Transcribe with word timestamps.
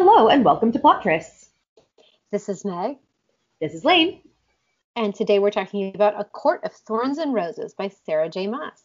Hello 0.00 0.28
and 0.28 0.44
welcome 0.44 0.70
to 0.70 0.78
Plot 0.78 1.02
Trysts. 1.02 1.48
This 2.30 2.48
is 2.48 2.64
Meg, 2.64 2.98
This 3.60 3.74
is 3.74 3.84
Lane. 3.84 4.20
and 4.94 5.12
today 5.12 5.40
we're 5.40 5.50
talking 5.50 5.92
about 5.92 6.20
A 6.20 6.22
Court 6.22 6.60
of 6.62 6.72
Thorns 6.72 7.18
and 7.18 7.34
Roses 7.34 7.74
by 7.74 7.88
Sarah 8.06 8.28
J. 8.28 8.46
Maas. 8.46 8.80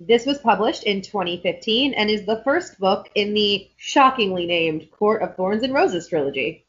This 0.00 0.24
was 0.24 0.38
published 0.38 0.84
in 0.84 1.02
2015 1.02 1.92
and 1.92 2.08
is 2.08 2.24
the 2.24 2.40
first 2.42 2.78
book 2.78 3.10
in 3.14 3.34
the 3.34 3.68
shockingly 3.76 4.46
named 4.46 4.90
Court 4.92 5.20
of 5.20 5.36
Thorns 5.36 5.62
and 5.62 5.74
Roses 5.74 6.08
trilogy. 6.08 6.64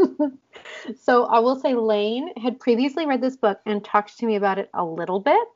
so 1.02 1.24
I 1.26 1.40
will 1.40 1.56
say 1.56 1.74
Lane 1.74 2.32
had 2.38 2.58
previously 2.58 3.04
read 3.04 3.20
this 3.20 3.36
book 3.36 3.60
and 3.66 3.84
talked 3.84 4.16
to 4.20 4.24
me 4.24 4.36
about 4.36 4.58
it 4.58 4.70
a 4.72 4.82
little 4.82 5.20
bit. 5.20 5.46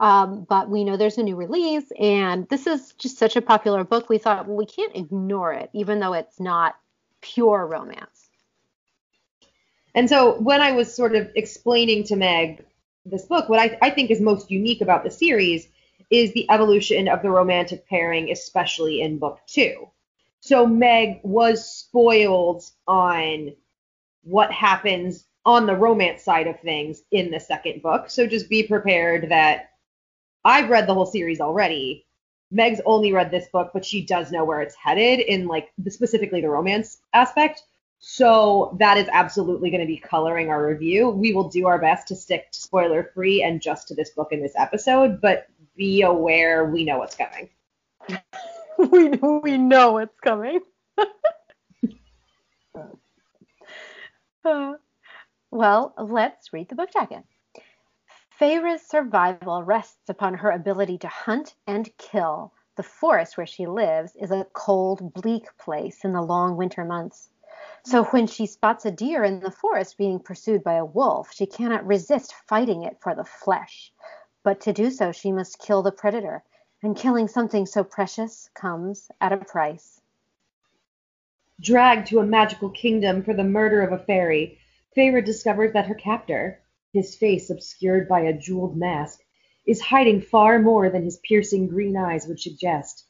Um, 0.00 0.46
but 0.48 0.70
we 0.70 0.82
know 0.82 0.96
there's 0.96 1.18
a 1.18 1.22
new 1.22 1.36
release, 1.36 1.84
and 2.00 2.48
this 2.48 2.66
is 2.66 2.94
just 2.94 3.18
such 3.18 3.36
a 3.36 3.42
popular 3.42 3.84
book. 3.84 4.08
We 4.08 4.16
thought, 4.16 4.48
well, 4.48 4.56
we 4.56 4.64
can't 4.64 4.96
ignore 4.96 5.52
it, 5.52 5.68
even 5.74 6.00
though 6.00 6.14
it's 6.14 6.40
not 6.40 6.74
pure 7.20 7.66
romance. 7.66 8.30
And 9.94 10.08
so 10.08 10.40
when 10.40 10.62
I 10.62 10.72
was 10.72 10.94
sort 10.94 11.14
of 11.14 11.30
explaining 11.34 12.04
to 12.04 12.16
Meg 12.16 12.64
this 13.04 13.26
book, 13.26 13.50
what 13.50 13.58
I, 13.58 13.78
I 13.82 13.90
think 13.90 14.10
is 14.10 14.22
most 14.22 14.50
unique 14.50 14.80
about 14.80 15.04
the 15.04 15.10
series 15.10 15.68
is 16.08 16.32
the 16.32 16.50
evolution 16.50 17.06
of 17.06 17.20
the 17.20 17.30
romantic 17.30 17.86
pairing, 17.86 18.30
especially 18.30 19.02
in 19.02 19.18
book 19.18 19.40
two. 19.46 19.90
So 20.40 20.66
Meg 20.66 21.20
was 21.22 21.68
spoiled 21.68 22.64
on 22.86 23.54
what 24.22 24.50
happens 24.50 25.26
on 25.44 25.66
the 25.66 25.76
romance 25.76 26.22
side 26.22 26.46
of 26.46 26.58
things 26.60 27.02
in 27.10 27.30
the 27.30 27.40
second 27.40 27.82
book. 27.82 28.08
So 28.08 28.26
just 28.26 28.48
be 28.48 28.62
prepared 28.62 29.28
that 29.28 29.70
I've 30.44 30.70
read 30.70 30.86
the 30.86 30.94
whole 30.94 31.06
series 31.06 31.40
already. 31.40 32.06
Meg's 32.50 32.80
only 32.84 33.12
read 33.12 33.30
this 33.30 33.48
book, 33.48 33.70
but 33.72 33.84
she 33.84 34.04
does 34.04 34.32
know 34.32 34.44
where 34.44 34.60
it's 34.60 34.74
headed 34.74 35.20
in 35.20 35.46
like 35.46 35.72
the, 35.78 35.90
specifically 35.90 36.40
the 36.40 36.48
romance 36.48 36.98
aspect. 37.12 37.62
So 38.00 38.76
that 38.78 38.96
is 38.96 39.08
absolutely 39.12 39.70
going 39.70 39.82
to 39.82 39.86
be 39.86 39.98
coloring 39.98 40.48
our 40.48 40.66
review. 40.66 41.10
We 41.10 41.34
will 41.34 41.48
do 41.48 41.66
our 41.66 41.78
best 41.78 42.08
to 42.08 42.16
stick 42.16 42.50
to 42.52 42.60
spoiler 42.60 43.10
free 43.14 43.42
and 43.42 43.60
just 43.60 43.88
to 43.88 43.94
this 43.94 44.10
book 44.10 44.28
in 44.32 44.40
this 44.40 44.54
episode, 44.56 45.20
but 45.20 45.46
be 45.76 46.02
aware 46.02 46.64
we 46.64 46.84
know 46.84 46.98
what's 46.98 47.16
coming. 47.16 47.50
we 48.78 49.08
we 49.42 49.58
know 49.58 49.98
it's 49.98 50.18
coming. 50.20 50.60
Uh, 54.42 54.72
well, 55.50 55.94
let's 55.98 56.50
read 56.52 56.68
the 56.70 56.74
book 56.74 56.90
jacket. 56.90 57.24
Feyre's 58.40 58.80
survival 58.80 59.62
rests 59.62 60.08
upon 60.08 60.32
her 60.32 60.50
ability 60.50 60.96
to 60.96 61.08
hunt 61.08 61.54
and 61.66 61.94
kill. 61.98 62.54
The 62.76 62.82
forest 62.82 63.36
where 63.36 63.44
she 63.44 63.66
lives 63.66 64.16
is 64.16 64.30
a 64.30 64.46
cold, 64.54 65.12
bleak 65.12 65.44
place 65.58 66.06
in 66.06 66.14
the 66.14 66.22
long 66.22 66.56
winter 66.56 66.82
months. 66.82 67.28
So 67.84 68.04
when 68.04 68.26
she 68.26 68.46
spots 68.46 68.86
a 68.86 68.90
deer 68.90 69.24
in 69.24 69.40
the 69.40 69.50
forest 69.50 69.98
being 69.98 70.20
pursued 70.20 70.64
by 70.64 70.76
a 70.76 70.84
wolf, 70.86 71.34
she 71.34 71.44
cannot 71.44 71.86
resist 71.86 72.32
fighting 72.48 72.84
it 72.84 72.96
for 73.02 73.14
the 73.14 73.24
flesh. 73.24 73.92
But 74.42 74.62
to 74.62 74.72
do 74.72 74.90
so, 74.90 75.12
she 75.12 75.32
must 75.32 75.58
kill 75.58 75.82
the 75.82 75.92
predator, 75.92 76.42
and 76.82 76.96
killing 76.96 77.28
something 77.28 77.66
so 77.66 77.84
precious 77.84 78.48
comes 78.54 79.10
at 79.20 79.34
a 79.34 79.36
price. 79.36 80.00
Dragged 81.60 82.06
to 82.06 82.20
a 82.20 82.24
magical 82.24 82.70
kingdom 82.70 83.22
for 83.22 83.34
the 83.34 83.44
murder 83.44 83.82
of 83.82 83.92
a 83.92 84.02
fairy, 84.02 84.58
Feyre 84.96 85.22
discovers 85.22 85.74
that 85.74 85.88
her 85.88 85.94
captor, 85.94 86.59
his 86.92 87.14
face 87.14 87.50
obscured 87.50 88.08
by 88.08 88.20
a 88.20 88.32
jeweled 88.32 88.76
mask, 88.76 89.20
is 89.66 89.80
hiding 89.80 90.20
far 90.20 90.58
more 90.58 90.90
than 90.90 91.04
his 91.04 91.18
piercing 91.18 91.68
green 91.68 91.96
eyes 91.96 92.26
would 92.26 92.40
suggest. 92.40 93.06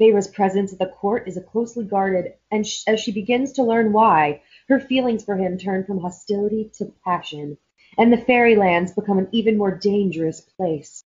Feyre's 0.00 0.28
presence 0.28 0.72
at 0.72 0.78
the 0.78 0.86
court 0.86 1.28
is 1.28 1.38
closely 1.50 1.84
guarded, 1.84 2.32
and 2.50 2.66
sh- 2.66 2.82
as 2.86 2.98
she 2.98 3.12
begins 3.12 3.52
to 3.52 3.62
learn 3.62 3.92
why, 3.92 4.40
her 4.68 4.80
feelings 4.80 5.22
for 5.24 5.36
him 5.36 5.58
turn 5.58 5.84
from 5.84 6.00
hostility 6.00 6.70
to 6.74 6.94
passion, 7.04 7.58
and 7.98 8.10
the 8.10 8.16
fairylands 8.16 8.92
become 8.92 9.18
an 9.18 9.28
even 9.32 9.58
more 9.58 9.76
dangerous 9.76 10.40
place. 10.40 11.04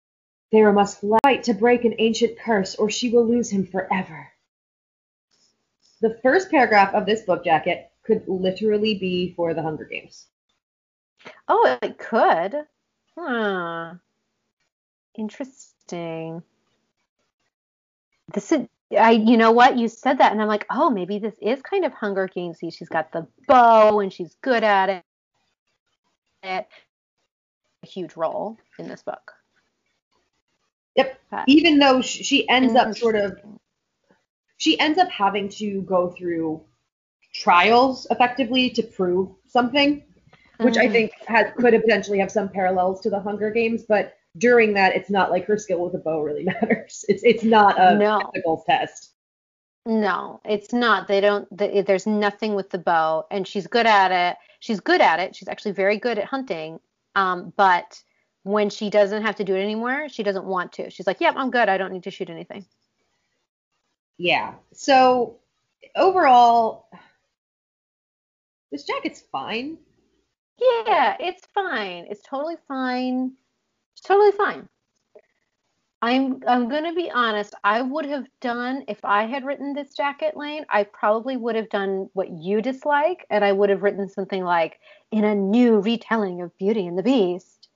Feyre 0.52 0.74
must 0.74 1.04
fight 1.24 1.44
to 1.44 1.54
break 1.54 1.86
an 1.86 1.94
ancient 2.00 2.40
curse, 2.40 2.76
or 2.76 2.90
she 2.90 3.12
will 3.12 3.26
lose 3.26 3.52
him 3.52 3.68
forever. 3.68 4.30
The 6.02 6.18
first 6.24 6.50
paragraph 6.50 6.96
of 6.96 7.06
this 7.06 7.22
book 7.22 7.44
jacket 7.44 7.92
could 8.02 8.28
literally 8.28 8.96
be 8.96 9.34
for 9.36 9.54
the 9.54 9.62
Hunger 9.62 9.86
Games. 9.86 10.26
Oh, 11.48 11.78
it 11.82 11.98
could. 11.98 12.56
Huh. 13.18 13.94
Interesting. 15.18 16.44
This 18.34 18.52
is 18.52 18.68
I 18.98 19.12
you 19.12 19.38
know 19.38 19.52
what? 19.52 19.78
You 19.78 19.88
said 19.88 20.20
that 20.20 20.32
and 20.32 20.42
I'm 20.42 20.48
like, 20.48 20.66
"Oh, 20.70 20.90
maybe 20.90 21.20
this 21.20 21.36
is 21.42 21.62
kind 21.62 21.86
of 21.86 21.94
Hunger 21.94 22.28
Gamesy. 22.28 22.74
She's 22.74 22.90
got 22.90 23.12
the 23.12 23.28
bow 23.48 24.00
and 24.00 24.12
she's 24.14 24.36
good 24.42 24.64
at 24.64 24.90
it." 24.90 25.04
it 26.44 26.68
a 27.84 27.88
huge 27.88 28.16
role 28.16 28.58
in 28.78 28.88
this 28.88 29.04
book. 29.04 29.34
Yep. 30.96 31.20
But- 31.32 31.44
Even 31.48 31.80
though 31.80 32.02
she 32.02 32.48
ends 32.50 32.76
up 32.76 32.96
sort 32.96 33.16
of, 33.16 33.40
she 34.58 34.80
ends 34.80 34.98
up 35.00 35.10
having 35.10 35.50
to 35.50 35.82
go 35.84 36.10
through 36.12 36.64
trials 37.34 38.08
effectively 38.10 38.70
to 38.72 38.84
prove 38.84 39.30
something, 39.48 40.04
which 40.60 40.78
I 40.78 40.88
Mhm. 40.88 40.92
think 40.92 41.12
has 41.28 41.52
could 41.58 41.74
potentially 41.82 42.20
have 42.20 42.32
some 42.32 42.50
parallels 42.50 43.02
to 43.02 43.10
the 43.10 43.20
Hunger 43.20 43.50
Games. 43.50 43.84
But 43.88 44.16
during 44.38 44.74
that, 44.74 44.96
it's 44.96 45.10
not 45.10 45.32
like 45.32 45.46
her 45.46 45.58
skill 45.58 45.84
with 45.84 45.96
a 45.96 45.98
bow 46.00 46.20
really 46.22 46.44
matters. 46.62 47.06
It's 47.08 47.24
it's 47.24 47.44
not 47.44 47.80
a 47.80 47.96
No. 47.96 48.30
physical 48.34 48.64
test. 48.68 49.14
No, 49.86 50.42
it's 50.46 50.74
not. 50.74 51.08
They 51.08 51.22
don't. 51.22 51.48
The, 51.58 51.82
there's 51.82 52.06
nothing 52.06 52.54
with 52.54 52.70
the 52.70 52.78
bow, 52.78 53.26
and 53.32 53.48
she's 53.48 53.66
good 53.66 53.88
at 53.88 54.12
it. 54.12 54.38
She's 54.60 54.80
good 54.82 55.02
at 55.02 55.20
it. 55.20 55.36
She's 55.36 55.48
actually 55.48 55.72
very 55.72 55.98
good 55.98 56.20
at 56.20 56.26
hunting. 56.26 56.80
Um, 57.16 57.54
but 57.56 58.02
when 58.44 58.70
she 58.70 58.90
doesn't 58.90 59.24
have 59.24 59.36
to 59.38 59.44
do 59.44 59.56
it 59.56 59.62
anymore, 59.64 60.10
she 60.10 60.22
doesn't 60.24 60.46
want 60.46 60.74
to. 60.74 60.90
She's 60.90 61.08
like, 61.08 61.22
"Yep, 61.22 61.36
I'm 61.38 61.50
good. 61.50 61.70
I 61.70 61.78
don't 61.78 61.94
need 61.94 62.04
to 62.04 62.12
shoot 62.12 62.30
anything." 62.30 62.66
Yeah. 64.18 64.56
So 64.74 65.40
overall, 65.96 66.90
this 68.72 68.84
jacket's 68.84 69.22
fine. 69.32 69.78
Yeah, 70.60 71.16
it's 71.20 71.46
fine. 71.54 72.06
It's 72.10 72.22
totally 72.22 72.58
fine. 72.68 73.34
It's 73.94 74.02
totally 74.02 74.32
fine. 74.32 74.68
I'm 76.02 76.42
I'm 76.48 76.70
gonna 76.70 76.94
be 76.94 77.12
honest. 77.12 77.54
I 77.64 77.82
would 77.82 78.06
have 78.06 78.26
done 78.40 78.84
if 78.88 79.04
I 79.04 79.26
had 79.26 79.44
written 79.44 79.74
this 79.74 79.94
jacket 79.94 80.38
lane. 80.38 80.66
I 80.70 80.84
probably 80.84 81.36
would 81.36 81.56
have 81.56 81.70
done 81.70 82.10
what 82.14 82.30
you 82.30 82.62
dislike, 82.62 83.26
and 83.30 83.44
I 83.44 83.52
would 83.52 83.70
have 83.70 83.84
written 83.84 84.08
something 84.08 84.44
like 84.44 84.80
in 85.12 85.26
a 85.26 85.36
new 85.36 85.82
retelling 85.82 86.42
of 86.42 86.58
Beauty 86.58 86.88
and 86.88 86.98
the 86.98 87.04
Beast, 87.04 87.68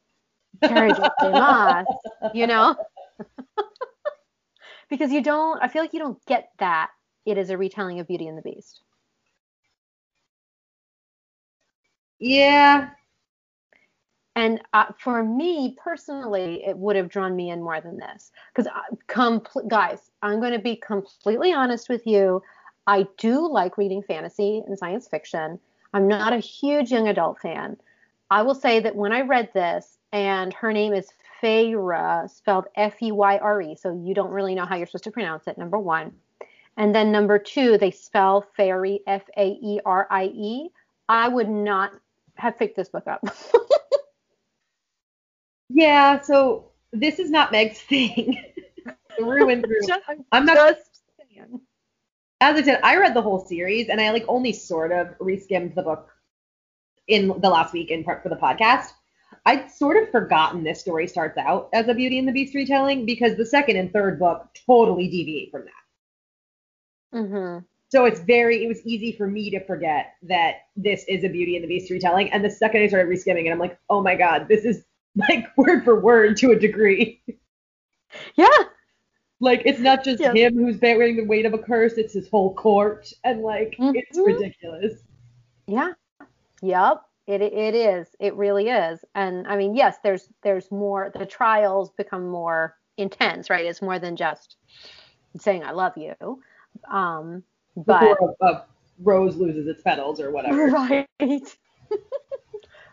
J. 0.63 0.93
Maas. 1.21 1.85
You 2.33 2.47
know, 2.47 2.75
because 4.89 5.11
you 5.11 5.21
don't. 5.21 5.61
I 5.61 5.67
feel 5.67 5.81
like 5.81 5.93
you 5.93 5.99
don't 5.99 6.25
get 6.25 6.49
that. 6.59 6.89
It 7.25 7.37
is 7.37 7.49
a 7.49 7.57
retelling 7.57 7.99
of 7.99 8.07
Beauty 8.07 8.27
and 8.27 8.37
the 8.37 8.41
Beast. 8.41 8.81
Yeah. 12.25 12.91
And 14.37 14.61
uh, 14.71 14.85
for 14.97 15.25
me 15.25 15.75
personally, 15.77 16.63
it 16.65 16.77
would 16.77 16.95
have 16.95 17.09
drawn 17.09 17.35
me 17.35 17.49
in 17.49 17.61
more 17.61 17.81
than 17.81 17.97
this. 17.97 18.31
Because, 18.55 18.71
compl- 19.09 19.67
guys, 19.67 20.09
I'm 20.21 20.39
going 20.39 20.53
to 20.53 20.59
be 20.59 20.77
completely 20.77 21.51
honest 21.51 21.89
with 21.89 22.07
you. 22.07 22.41
I 22.87 23.07
do 23.17 23.45
like 23.51 23.77
reading 23.77 24.01
fantasy 24.01 24.63
and 24.65 24.79
science 24.79 25.05
fiction. 25.09 25.59
I'm 25.93 26.07
not 26.07 26.31
a 26.31 26.37
huge 26.37 26.91
young 26.91 27.09
adult 27.09 27.41
fan. 27.41 27.75
I 28.31 28.41
will 28.41 28.55
say 28.55 28.79
that 28.79 28.95
when 28.95 29.11
I 29.11 29.21
read 29.21 29.49
this, 29.53 29.97
and 30.13 30.53
her 30.53 30.71
name 30.71 30.93
is 30.93 31.09
Feyre, 31.41 32.29
spelled 32.29 32.67
F 32.77 33.03
E 33.03 33.11
Y 33.11 33.37
R 33.37 33.61
E, 33.61 33.75
so 33.75 34.01
you 34.01 34.13
don't 34.13 34.31
really 34.31 34.55
know 34.55 34.65
how 34.65 34.77
you're 34.77 34.87
supposed 34.87 35.03
to 35.03 35.11
pronounce 35.11 35.47
it, 35.47 35.57
number 35.57 35.77
one. 35.77 36.13
And 36.77 36.95
then 36.95 37.11
number 37.11 37.37
two, 37.37 37.77
they 37.77 37.91
spell 37.91 38.47
fairy 38.55 39.01
F 39.07 39.23
A 39.35 39.57
E 39.61 39.81
R 39.85 40.07
I 40.09 40.25
E. 40.33 40.69
I 41.09 41.27
would 41.27 41.49
not 41.49 41.91
have 42.35 42.57
picked 42.57 42.75
this 42.75 42.89
book 42.89 43.07
up. 43.07 43.23
Yeah. 45.69 46.21
So 46.21 46.71
this 46.91 47.19
is 47.19 47.31
not 47.31 47.51
Meg's 47.51 47.79
thing. 47.81 48.41
through 49.17 49.49
and 49.49 49.63
through. 49.63 49.87
Just- 49.87 50.03
I'm 50.31 50.45
not 50.45 50.55
just 50.55 51.01
saying. 51.17 51.61
as 52.41 52.57
I 52.57 52.63
said, 52.63 52.79
I 52.83 52.97
read 52.97 53.13
the 53.13 53.21
whole 53.21 53.45
series 53.45 53.89
and 53.89 53.99
I 53.99 54.11
like 54.11 54.25
only 54.27 54.53
sort 54.53 54.91
of 54.91 55.17
reskimmed 55.19 55.75
the 55.75 55.83
book 55.83 56.09
in 57.07 57.27
the 57.27 57.49
last 57.49 57.73
week 57.73 57.91
in 57.91 58.03
part 58.03 58.23
for 58.23 58.29
the 58.29 58.35
podcast. 58.35 58.89
I'd 59.45 59.71
sort 59.71 60.01
of 60.01 60.09
forgotten 60.11 60.63
this 60.63 60.79
story 60.79 61.07
starts 61.07 61.37
out 61.37 61.69
as 61.73 61.87
a 61.87 61.93
Beauty 61.93 62.19
and 62.19 62.27
the 62.27 62.31
Beast 62.31 62.53
retelling 62.53 63.05
because 63.05 63.35
the 63.35 63.45
second 63.45 63.75
and 63.77 63.91
third 63.91 64.19
book 64.19 64.47
totally 64.65 65.09
deviate 65.09 65.51
from 65.51 65.65
that. 65.65 67.17
Mm-hmm. 67.17 67.65
So 67.93 68.05
it's 68.05 68.21
very, 68.21 68.63
it 68.63 68.67
was 68.67 68.83
easy 68.87 69.11
for 69.11 69.27
me 69.27 69.51
to 69.51 69.63
forget 69.67 70.15
that 70.23 70.61
this 70.75 71.05
is 71.07 71.23
a 71.23 71.29
Beauty 71.29 71.55
and 71.55 71.63
the 71.63 71.67
Beast 71.67 71.91
retelling. 71.91 72.31
And 72.31 72.43
the 72.43 72.49
second 72.49 72.81
I 72.81 72.87
started 72.87 73.07
reskimming 73.07 73.45
it, 73.45 73.51
I'm 73.51 73.59
like, 73.59 73.77
oh 73.87 74.01
my 74.01 74.15
God, 74.15 74.47
this 74.47 74.65
is 74.65 74.83
like 75.15 75.55
word 75.55 75.83
for 75.83 75.99
word 75.99 76.35
to 76.37 76.53
a 76.53 76.59
degree. 76.59 77.21
Yeah. 78.33 78.47
Like 79.39 79.61
it's 79.65 79.79
not 79.79 80.03
just 80.03 80.19
Yes. 80.19 80.35
him 80.35 80.55
who's 80.55 80.77
bearing 80.77 81.17
the 81.17 81.23
weight 81.25 81.45
of 81.45 81.53
a 81.53 81.57
curse; 81.59 81.93
it's 81.93 82.13
his 82.13 82.27
whole 82.29 82.55
court, 82.55 83.11
and 83.23 83.41
like 83.41 83.75
it's 83.79 84.17
Mhm. 84.17 84.25
ridiculous. 84.25 84.93
Yeah. 85.67 85.93
Yep. 86.63 87.01
It 87.27 87.41
it 87.43 87.75
is. 87.75 88.07
It 88.19 88.33
really 88.35 88.69
is. 88.69 89.05
And 89.13 89.47
I 89.47 89.55
mean, 89.55 89.75
yes, 89.75 89.97
there's 90.03 90.29
there's 90.41 90.71
more 90.71 91.11
the 91.13 91.27
trials 91.27 91.91
become 91.91 92.27
more 92.27 92.75
intense, 92.97 93.51
right? 93.51 93.65
It's 93.65 93.83
more 93.83 93.99
than 93.99 94.15
just 94.15 94.57
saying 95.37 95.63
I 95.63 95.71
love 95.71 95.95
you. 95.95 96.41
Um 96.89 97.43
but 97.75 97.99
Before 97.99 98.35
a, 98.41 98.45
a 98.45 98.65
rose 98.99 99.35
loses 99.35 99.67
its 99.67 99.81
petals 99.81 100.19
or 100.19 100.31
whatever. 100.31 100.67
right. 100.71 101.07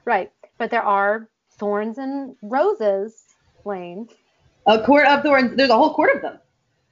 right. 0.04 0.32
But 0.58 0.70
there 0.70 0.82
are 0.82 1.28
thorns 1.58 1.98
and 1.98 2.36
roses, 2.42 3.24
Lane. 3.64 4.08
A 4.66 4.82
court 4.82 5.06
of 5.06 5.22
thorns. 5.22 5.56
There's 5.56 5.70
a 5.70 5.76
whole 5.76 5.94
court 5.94 6.16
of 6.16 6.22
them. 6.22 6.38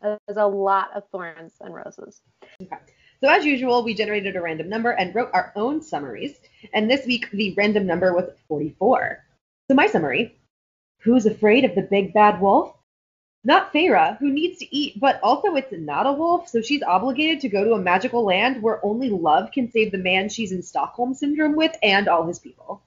There's 0.01 0.37
a 0.37 0.47
lot 0.47 0.91
of 0.95 1.05
thorns 1.11 1.55
and 1.61 1.75
roses. 1.75 2.23
Okay. 2.63 2.77
So 3.21 3.29
as 3.29 3.45
usual, 3.45 3.83
we 3.83 3.95
generated 3.95 4.37
a 4.37 4.41
random 4.41 4.69
number 4.69 4.93
and 4.93 5.15
wrote 5.15 5.31
our 5.33 5.53
own 5.57 5.83
summaries. 5.83 6.39
And 6.73 6.89
this 6.89 7.05
week, 7.05 7.29
the 7.33 7.53
random 7.57 7.85
number 7.85 8.15
was 8.15 8.31
44. 8.47 9.25
So 9.69 9.75
my 9.75 9.87
summary: 9.87 10.39
Who's 11.01 11.27
afraid 11.27 11.65
of 11.65 11.75
the 11.75 11.83
big 11.83 12.15
bad 12.15 12.41
wolf? 12.41 12.75
Not 13.45 13.73
Feyre, 13.73 14.19
who 14.19 14.31
needs 14.31 14.59
to 14.59 14.77
eat, 14.77 14.99
but 14.99 15.21
also 15.23 15.55
it's 15.55 15.73
not 15.73 16.07
a 16.07 16.13
wolf, 16.13 16.49
so 16.49 16.61
she's 16.61 16.83
obligated 16.83 17.41
to 17.41 17.49
go 17.49 17.65
to 17.65 17.75
a 17.75 17.81
magical 17.81 18.25
land 18.25 18.63
where 18.63 18.85
only 18.85 19.11
love 19.11 19.53
can 19.53 19.71
save 19.71 19.93
the 19.93 19.99
man 19.99 20.29
she's 20.29 20.53
in 20.53 20.63
Stockholm 20.63 21.15
syndrome 21.15 21.55
with 21.55 21.77
and 21.83 22.09
all 22.09 22.27
his 22.27 22.39
people. 22.39 22.83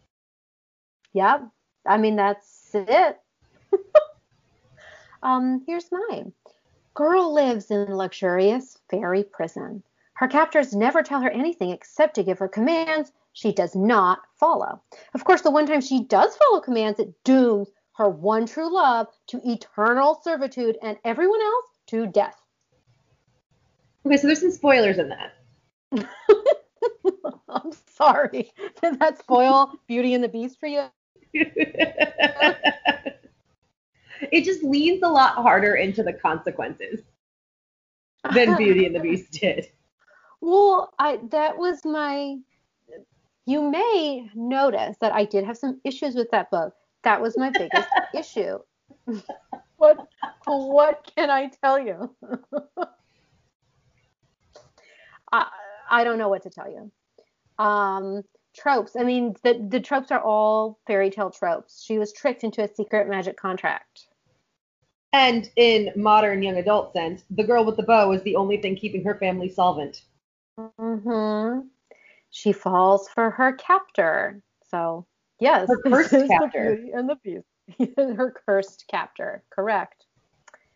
Yep. 1.13 1.47
I 1.85 1.97
mean, 1.97 2.15
that's 2.15 2.71
it. 2.73 3.19
um, 5.23 5.63
here's 5.65 5.89
mine. 5.91 6.33
Girl 6.93 7.33
lives 7.33 7.71
in 7.71 7.95
luxurious 7.95 8.77
fairy 8.89 9.23
prison. 9.23 9.83
Her 10.13 10.27
captors 10.27 10.75
never 10.75 11.01
tell 11.01 11.21
her 11.21 11.31
anything 11.31 11.71
except 11.71 12.15
to 12.15 12.23
give 12.23 12.39
her 12.39 12.47
commands 12.47 13.11
she 13.33 13.53
does 13.53 13.75
not 13.75 14.19
follow. 14.37 14.81
Of 15.13 15.23
course, 15.23 15.41
the 15.41 15.51
one 15.51 15.65
time 15.65 15.81
she 15.81 16.03
does 16.03 16.35
follow 16.35 16.59
commands, 16.59 16.99
it 16.99 17.23
dooms 17.23 17.69
her 18.01 18.09
one 18.09 18.47
true 18.47 18.73
love 18.73 19.07
to 19.27 19.39
eternal 19.47 20.19
servitude 20.23 20.75
and 20.81 20.97
everyone 21.05 21.39
else 21.39 21.65
to 21.85 22.07
death. 22.07 22.35
Okay, 24.03 24.17
so 24.17 24.25
there's 24.25 24.39
some 24.39 24.49
spoilers 24.49 24.97
in 24.97 25.09
that. 25.09 25.33
I'm 27.47 27.71
sorry. 27.95 28.51
Did 28.81 28.99
that 28.99 29.19
spoil 29.19 29.73
Beauty 29.87 30.15
and 30.15 30.23
the 30.23 30.29
Beast 30.29 30.59
for 30.59 30.65
you? 30.65 30.87
it 31.33 31.85
just 34.43 34.63
leans 34.63 35.03
a 35.03 35.07
lot 35.07 35.35
harder 35.35 35.75
into 35.75 36.01
the 36.01 36.13
consequences 36.13 37.01
than 38.33 38.57
Beauty 38.57 38.87
and 38.87 38.95
the 38.95 38.99
Beast 38.99 39.31
did. 39.33 39.67
Well, 40.41 40.91
I 40.97 41.19
that 41.29 41.55
was 41.55 41.85
my. 41.85 42.37
You 43.45 43.69
may 43.69 44.27
notice 44.33 44.97
that 45.01 45.13
I 45.13 45.25
did 45.25 45.43
have 45.43 45.57
some 45.57 45.79
issues 45.83 46.15
with 46.15 46.31
that 46.31 46.49
book. 46.49 46.73
That 47.03 47.21
was 47.21 47.37
my 47.37 47.49
biggest 47.49 47.87
issue. 48.15 48.59
what 49.77 50.07
what 50.45 51.11
can 51.15 51.29
I 51.29 51.49
tell 51.63 51.79
you? 51.79 52.15
I 55.31 55.47
I 55.89 56.03
don't 56.03 56.17
know 56.17 56.29
what 56.29 56.43
to 56.43 56.49
tell 56.49 56.69
you. 56.71 56.91
Um, 57.63 58.23
tropes. 58.55 58.95
I 58.95 59.03
mean, 59.03 59.35
the 59.43 59.65
the 59.69 59.79
tropes 59.79 60.11
are 60.11 60.21
all 60.21 60.79
fairy 60.87 61.09
tale 61.09 61.31
tropes. 61.31 61.83
She 61.83 61.97
was 61.97 62.13
tricked 62.13 62.43
into 62.43 62.63
a 62.63 62.73
secret 62.73 63.07
magic 63.07 63.37
contract. 63.37 64.07
And 65.13 65.49
in 65.57 65.91
modern 65.95 66.41
young 66.41 66.57
adult 66.57 66.93
sense, 66.93 67.23
the 67.29 67.43
girl 67.43 67.65
with 67.65 67.75
the 67.75 67.83
bow 67.83 68.11
is 68.13 68.23
the 68.23 68.37
only 68.37 68.57
thing 68.61 68.75
keeping 68.77 69.03
her 69.03 69.15
family 69.15 69.49
solvent. 69.49 70.03
hmm 70.79 71.59
She 72.29 72.53
falls 72.53 73.09
for 73.09 73.29
her 73.31 73.53
captor. 73.53 74.41
So 74.69 75.05
yes, 75.41 75.67
Her 75.67 75.77
cursed 75.89 76.11
the 76.11 76.27
captor. 76.27 76.75
Beauty 76.75 76.91
and 76.93 77.09
the 77.09 77.17
Beast. 77.23 77.45
her 77.97 78.33
cursed 78.45 78.85
captor. 78.89 79.43
Correct. 79.49 80.05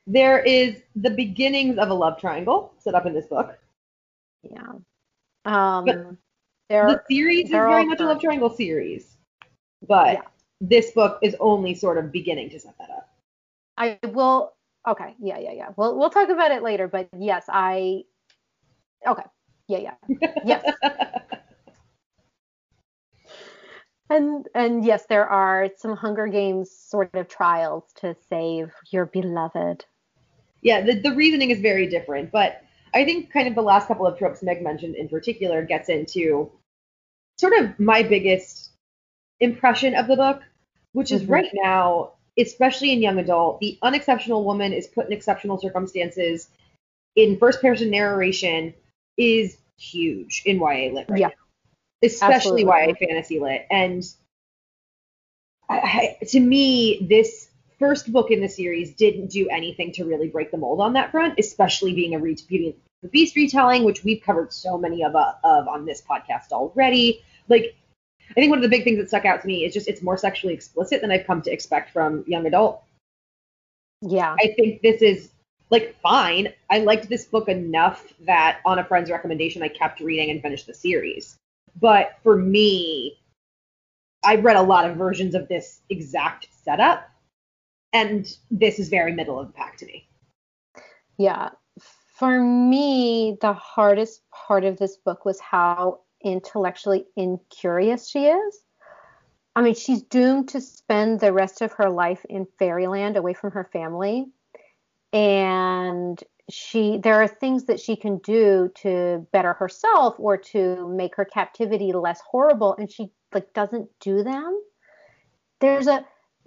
There 0.08 0.40
is 0.40 0.82
the 0.96 1.10
beginnings 1.10 1.78
of 1.78 1.90
a 1.90 1.94
love 1.94 2.20
triangle 2.20 2.74
set 2.80 2.94
up 2.94 3.06
in 3.06 3.14
this 3.14 3.28
book. 3.28 3.58
Yeah. 4.44 4.74
Um, 5.46 5.86
But 5.86 6.16
there. 6.70 6.88
the 6.88 7.02
series 7.10 7.46
is 7.46 7.52
very 7.52 7.86
much 7.86 8.00
a 8.02 8.06
love 8.06 8.20
triangle 8.22 8.50
series, 8.50 9.18
but 9.88 10.14
Yeah. 10.14 10.22
this 10.62 10.92
book 10.92 11.20
is 11.24 11.36
only 11.40 11.74
sort 11.74 11.98
of 11.98 12.12
beginning 12.12 12.50
to 12.52 12.60
set 12.60 12.78
that 12.78 12.90
up. 12.92 13.10
I 13.78 13.98
will. 14.04 14.54
Okay. 14.88 15.16
Yeah. 15.20 15.40
Yeah. 15.40 15.54
Yeah. 15.54 15.70
We'll 15.76 15.98
we'll 15.98 16.12
talk 16.12 16.30
about 16.30 16.52
it 16.52 16.62
later. 16.62 16.88
But 16.88 17.10
yes, 17.18 17.46
I. 17.50 18.04
Okay. 19.08 19.24
Yeah. 19.68 19.96
Yeah. 20.10 20.32
Yes. 20.46 20.64
And 24.10 24.48
and 24.54 24.86
yes, 24.86 25.06
there 25.08 25.28
are 25.28 25.70
some 25.78 25.96
Hunger 25.96 26.28
Games 26.28 26.72
sort 26.72 27.14
of 27.16 27.28
trials 27.28 27.84
to 28.02 28.16
save 28.30 28.72
your 28.92 29.06
beloved. 29.08 29.86
yeah, 30.62 30.82
the, 30.82 31.00
the 31.00 31.14
reasoning 31.16 31.52
is 31.52 31.60
very 31.60 31.88
different, 31.88 32.32
but 32.32 32.62
I 32.94 33.04
think 33.06 33.32
kind 33.32 33.48
of 33.48 33.56
the 33.56 33.62
last 33.62 33.88
couple 33.88 34.08
of 34.08 34.18
tropes 34.18 34.42
Meg 34.44 34.62
mentioned 34.64 34.96
in 34.96 35.10
particular 35.10 35.64
gets 35.64 35.90
into 35.90 36.52
sort 37.38 37.54
of 37.54 37.80
my 37.80 38.02
biggest 38.04 38.72
impression 39.40 39.96
of 39.96 40.08
the 40.08 40.16
book, 40.16 40.42
which 40.94 41.12
is 41.12 41.24
Mhm. 41.24 41.30
right 41.30 41.52
now, 41.54 42.14
especially 42.38 42.92
in 42.94 43.02
young 43.02 43.20
adult, 43.20 43.60
the 43.60 43.78
unexceptional 43.82 44.44
woman 44.46 44.72
is 44.74 44.88
put 44.88 45.06
in 45.08 45.14
exceptional 45.14 45.58
circumstances 45.60 46.48
in 47.16 47.38
first 47.38 47.62
person 47.62 47.90
narration 47.92 48.74
is 49.18 49.58
huge 49.78 50.42
in 50.46 50.60
YA 50.60 50.92
lit 50.94 51.10
right 51.10 51.20
Yeah. 51.20 51.28
now, 51.28 51.34
especially 52.04 52.64
Absolutely. 52.64 52.94
YA 53.04 53.08
fantasy 53.08 53.40
lit. 53.40 53.66
And 53.70 54.04
I, 55.70 56.18
I, 56.22 56.26
to 56.26 56.40
me, 56.40 57.06
this 57.10 57.50
first 57.80 58.12
book 58.12 58.32
in 58.32 58.42
the 58.42 58.48
series 58.48 58.94
didn't 58.94 59.28
do 59.28 59.48
anything 59.50 59.92
to 59.94 60.06
really 60.06 60.28
break 60.28 60.52
the 60.52 60.58
mold 60.58 60.80
on 60.80 60.94
that 60.94 61.12
front, 61.12 61.40
especially 61.40 61.94
being 61.94 62.16
a 62.16 62.20
re- 62.20 62.38
Beauty 62.48 62.68
and 62.68 62.76
the 63.04 63.10
Beast 63.10 63.36
retelling, 63.36 63.84
which 63.84 64.04
we've 64.04 64.22
covered 64.24 64.54
so 64.54 64.78
many 64.78 65.04
of, 65.04 65.16
uh, 65.16 65.34
of 65.44 65.68
on 65.68 65.86
this 65.86 66.02
podcast 66.02 66.52
already. 66.52 67.24
Like, 67.50 67.76
I 68.32 68.34
think 68.34 68.50
one 68.50 68.60
of 68.60 68.64
the 68.64 68.70
big 68.70 68.84
things 68.84 68.98
that 68.98 69.08
stuck 69.08 69.26
out 69.26 69.42
to 69.42 69.48
me 69.48 69.66
is 69.66 69.74
just 69.74 69.88
it's 69.88 70.02
more 70.02 70.18
sexually 70.18 70.54
explicit 70.54 71.02
than 71.02 71.12
I've 71.12 71.28
come 71.28 71.42
to 71.44 71.52
expect 71.52 71.92
from 71.92 72.24
young 72.28 72.48
adult. 72.48 72.84
Yeah. 74.02 74.36
I 74.40 74.54
think 74.56 74.82
this 74.82 75.02
is 75.02 75.30
like 75.70 76.00
fine. 76.02 76.54
I 76.70 76.80
liked 76.80 77.10
this 77.10 77.26
book 77.26 77.50
enough 77.50 78.14
that 78.22 78.60
on 78.66 78.80
a 78.80 78.84
friend's 78.84 79.10
recommendation, 79.10 79.64
I 79.64 79.68
kept 79.68 80.00
reading 80.00 80.32
and 80.32 80.42
finished 80.42 80.68
the 80.68 80.74
series. 80.74 81.38
But 81.80 82.18
for 82.24 82.38
me, 82.38 83.18
I've 84.24 84.44
read 84.44 84.56
a 84.56 84.62
lot 84.62 84.90
of 84.90 84.98
versions 84.98 85.36
of 85.36 85.48
this 85.48 85.82
exact 85.90 86.48
setup, 86.64 87.10
and 87.94 88.28
this 88.50 88.80
is 88.80 88.90
very 88.90 89.14
middle 89.14 89.40
of 89.40 89.48
the 89.48 89.54
pack 89.54 89.78
to 89.78 89.86
me. 89.86 90.08
Yeah. 91.18 91.50
For 92.16 92.42
me, 92.42 93.38
the 93.42 93.54
hardest 93.54 94.22
part 94.32 94.64
of 94.64 94.78
this 94.78 94.98
book 94.98 95.26
was 95.26 95.40
how 95.40 96.00
intellectually 96.24 97.06
incurious 97.16 98.08
she 98.08 98.26
is. 98.26 98.60
I 99.56 99.62
mean, 99.62 99.76
she's 99.76 100.02
doomed 100.02 100.50
to 100.50 100.62
spend 100.62 101.20
the 101.20 101.34
rest 101.34 101.62
of 101.62 101.74
her 101.74 101.90
life 101.90 102.26
in 102.30 102.48
fairyland 102.58 103.16
away 103.16 103.34
from 103.34 103.52
her 103.52 103.70
family. 103.72 104.28
And 105.14 106.22
she 106.50 107.00
there 107.00 107.22
are 107.22 107.28
things 107.28 107.66
that 107.66 107.80
she 107.80 107.96
can 107.96 108.18
do 108.20 108.72
to 108.76 109.26
better 109.32 109.54
herself 109.54 110.16
or 110.20 110.38
to 110.38 110.88
make 110.88 111.16
her 111.16 111.26
captivity 111.26 111.92
less 111.92 112.22
horrible 112.22 112.76
and 112.78 112.92
she 112.92 113.12
like 113.34 113.52
doesn't 113.54 113.90
do 114.00 114.24
them. 114.24 114.62
There's 115.60 115.88
a 115.88 116.06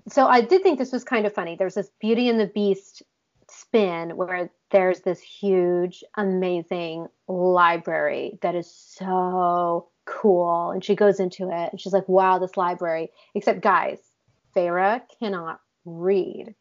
so 0.08 0.26
I 0.26 0.40
did 0.40 0.62
think 0.62 0.78
this 0.78 0.92
was 0.92 1.04
kind 1.04 1.26
of 1.26 1.34
funny. 1.34 1.56
There's 1.56 1.74
this 1.74 1.90
Beauty 2.00 2.28
and 2.28 2.38
the 2.38 2.46
Beast 2.46 3.02
spin 3.50 4.16
where 4.16 4.50
there's 4.70 5.00
this 5.00 5.20
huge, 5.20 6.04
amazing 6.16 7.08
library 7.26 8.38
that 8.42 8.54
is 8.54 8.70
so 8.70 9.88
cool. 10.04 10.70
And 10.70 10.84
she 10.84 10.94
goes 10.94 11.20
into 11.20 11.50
it 11.50 11.70
and 11.70 11.80
she's 11.80 11.92
like, 11.92 12.08
wow, 12.08 12.38
this 12.38 12.56
library. 12.56 13.10
Except, 13.34 13.60
guys, 13.60 13.98
Feyre 14.54 15.02
cannot 15.18 15.60
read. 15.84 16.54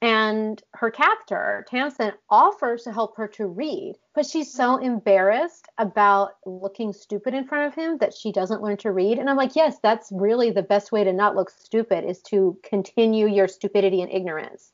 And 0.00 0.62
her 0.74 0.92
captor, 0.92 1.66
Tamlin, 1.68 2.12
offers 2.30 2.84
to 2.84 2.92
help 2.92 3.16
her 3.16 3.26
to 3.28 3.46
read, 3.46 3.96
but 4.14 4.26
she's 4.26 4.52
so 4.52 4.76
mm-hmm. 4.76 4.84
embarrassed 4.84 5.66
about 5.76 6.36
looking 6.46 6.92
stupid 6.92 7.34
in 7.34 7.48
front 7.48 7.66
of 7.66 7.74
him 7.74 7.98
that 7.98 8.14
she 8.14 8.30
doesn't 8.30 8.62
learn 8.62 8.76
to 8.78 8.92
read. 8.92 9.18
And 9.18 9.28
I'm 9.28 9.36
like, 9.36 9.56
yes, 9.56 9.76
that's 9.82 10.12
really 10.12 10.52
the 10.52 10.62
best 10.62 10.92
way 10.92 11.02
to 11.02 11.12
not 11.12 11.34
look 11.34 11.50
stupid 11.50 12.04
is 12.04 12.22
to 12.22 12.56
continue 12.62 13.26
your 13.26 13.48
stupidity 13.48 14.00
and 14.00 14.12
ignorance. 14.12 14.72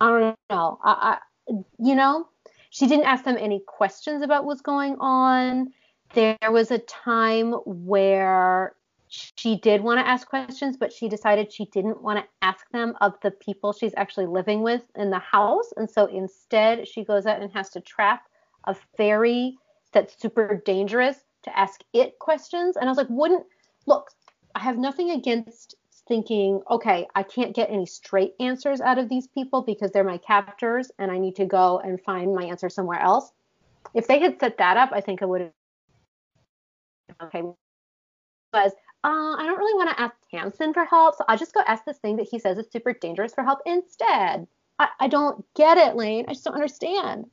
I 0.00 0.08
don't 0.08 0.36
know. 0.50 0.78
I, 0.84 1.18
I 1.48 1.52
you 1.78 1.94
know, 1.94 2.28
she 2.68 2.88
didn't 2.88 3.06
ask 3.06 3.24
them 3.24 3.38
any 3.38 3.62
questions 3.66 4.22
about 4.22 4.44
what's 4.44 4.60
going 4.60 4.96
on. 5.00 5.72
There 6.12 6.36
was 6.50 6.70
a 6.70 6.78
time 6.78 7.52
where 7.64 8.74
she 9.08 9.56
did 9.56 9.82
want 9.82 9.98
to 9.98 10.06
ask 10.06 10.28
questions, 10.28 10.76
but 10.76 10.92
she 10.92 11.08
decided 11.08 11.52
she 11.52 11.66
didn't 11.66 12.02
want 12.02 12.18
to 12.18 12.28
ask 12.42 12.68
them 12.70 12.94
of 13.00 13.14
the 13.22 13.30
people 13.30 13.72
she's 13.72 13.94
actually 13.96 14.26
living 14.26 14.62
with 14.62 14.82
in 14.96 15.10
the 15.10 15.18
house. 15.18 15.72
And 15.76 15.90
so 15.90 16.06
instead, 16.06 16.86
she 16.86 17.04
goes 17.04 17.26
out 17.26 17.40
and 17.40 17.52
has 17.52 17.70
to 17.70 17.80
trap 17.80 18.22
a 18.64 18.74
fairy 18.96 19.56
that's 19.92 20.20
super 20.20 20.62
dangerous 20.64 21.16
to 21.44 21.58
ask 21.58 21.80
it 21.92 22.18
questions. 22.18 22.76
And 22.76 22.86
I 22.86 22.90
was 22.90 22.98
like, 22.98 23.08
wouldn't 23.10 23.46
look, 23.86 24.10
I 24.54 24.60
have 24.60 24.78
nothing 24.78 25.10
against 25.10 25.74
thinking, 26.06 26.60
okay, 26.70 27.06
I 27.14 27.22
can't 27.22 27.54
get 27.54 27.70
any 27.70 27.86
straight 27.86 28.34
answers 28.40 28.80
out 28.80 28.98
of 28.98 29.08
these 29.08 29.26
people 29.28 29.62
because 29.62 29.90
they're 29.90 30.04
my 30.04 30.18
captors 30.18 30.90
and 30.98 31.10
I 31.10 31.18
need 31.18 31.36
to 31.36 31.46
go 31.46 31.78
and 31.78 32.00
find 32.00 32.34
my 32.34 32.44
answer 32.44 32.68
somewhere 32.68 33.00
else. 33.00 33.32
If 33.94 34.06
they 34.06 34.18
had 34.18 34.40
set 34.40 34.58
that 34.58 34.76
up, 34.76 34.90
I 34.92 35.00
think 35.00 35.22
I 35.22 35.26
would 35.26 35.40
have 35.40 35.52
okay 37.22 37.42
was 38.52 38.72
uh, 39.04 39.36
I 39.38 39.44
don't 39.46 39.58
really 39.58 39.74
want 39.74 39.90
to 39.90 40.00
ask 40.00 40.14
Tamlin 40.32 40.74
for 40.74 40.84
help, 40.84 41.16
so 41.16 41.24
I'll 41.28 41.38
just 41.38 41.54
go 41.54 41.62
ask 41.66 41.84
this 41.84 41.98
thing 41.98 42.16
that 42.16 42.28
he 42.30 42.38
says 42.38 42.58
is 42.58 42.66
super 42.70 42.92
dangerous 42.92 43.32
for 43.32 43.44
help 43.44 43.60
instead. 43.64 44.46
I, 44.78 44.88
I 45.00 45.08
don't 45.08 45.44
get 45.54 45.78
it, 45.78 45.96
Lane. 45.96 46.24
I 46.28 46.32
just 46.32 46.44
don't 46.44 46.54
understand. 46.54 47.26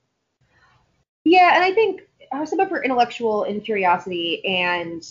Yeah, 1.24 1.56
and 1.56 1.64
I 1.64 1.74
think 1.74 2.02
some 2.46 2.60
of 2.60 2.70
her 2.70 2.84
intellectual 2.84 3.44
incuriosity 3.44 4.46
and 4.46 5.04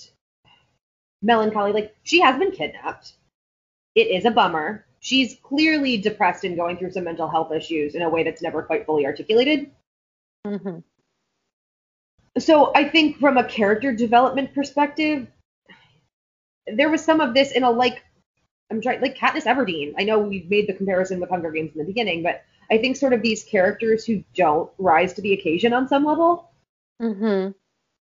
melancholy, 1.23 1.73
like 1.73 1.95
she 2.05 2.21
has 2.21 2.39
been 2.39 2.53
kidnapped. 2.53 3.15
It 3.95 4.09
is 4.09 4.25
a 4.25 4.31
bummer. 4.31 4.87
She's 5.01 5.37
clearly 5.43 5.97
depressed 5.97 6.45
and 6.45 6.57
going 6.57 6.77
through 6.77 6.93
some 6.93 7.05
mental 7.05 7.29
health 7.29 7.53
issues 7.53 7.95
in 7.95 8.03
a 8.03 8.09
way 8.09 8.23
that's 8.23 8.43
never 8.43 8.63
quite 8.63 8.87
fully 8.87 9.07
articulated. 9.07 9.71
Mm-hmm. 10.47 10.79
So 12.39 12.73
I 12.75 12.89
think 12.89 13.19
from 13.19 13.37
a 13.37 13.45
character 13.45 13.93
development 13.93 14.55
perspective, 14.55 15.29
there 16.67 16.91
was 16.91 17.05
some 17.05 17.21
of 17.21 17.35
this 17.35 17.53
in 17.53 17.63
a 17.63 17.71
like 17.71 18.03
I'm 18.71 18.81
trying 18.81 19.01
like 19.01 19.17
Katniss 19.17 19.45
Everdeen. 19.45 19.95
I 19.99 20.05
know 20.05 20.19
we 20.19 20.47
made 20.49 20.69
the 20.69 20.73
comparison 20.73 21.21
with 21.21 21.31
Hunger 21.31 21.51
Games 21.51 21.73
in 21.73 21.79
the 21.79 21.85
beginning, 21.85 22.23
but 22.23 22.43
I 22.71 22.79
think 22.79 22.97
sort 22.97 23.13
of 23.13 23.23
these 23.23 23.45
characters 23.45 24.05
who 24.05 24.25
don't 24.35 24.71
rise 24.79 25.13
to 25.15 25.23
the 25.23 25.33
occasion 25.33 25.73
on 25.73 25.87
some 25.87 26.05
level 26.05 26.51
mm-hmm. 27.01 27.51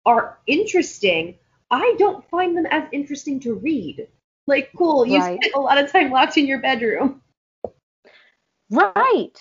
are 0.06 0.38
interesting. 0.48 1.38
I 1.72 1.96
don't 1.98 2.28
find 2.30 2.56
them 2.56 2.68
as 2.68 2.88
interesting 2.92 3.40
to 3.42 3.56
read. 3.56 4.08
Like, 4.48 4.72
cool, 4.78 5.06
you 5.06 5.20
Right. 5.20 5.40
spent 5.42 5.56
a 5.56 5.60
lot 5.60 5.78
of 5.78 5.92
time 5.92 6.12
locked 6.12 6.38
in 6.38 6.46
your 6.46 6.60
bedroom. 6.60 7.22
Right. 8.70 9.38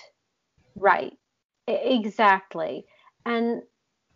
Right. 0.75 1.17
Exactly. 1.67 2.87
And 3.27 3.63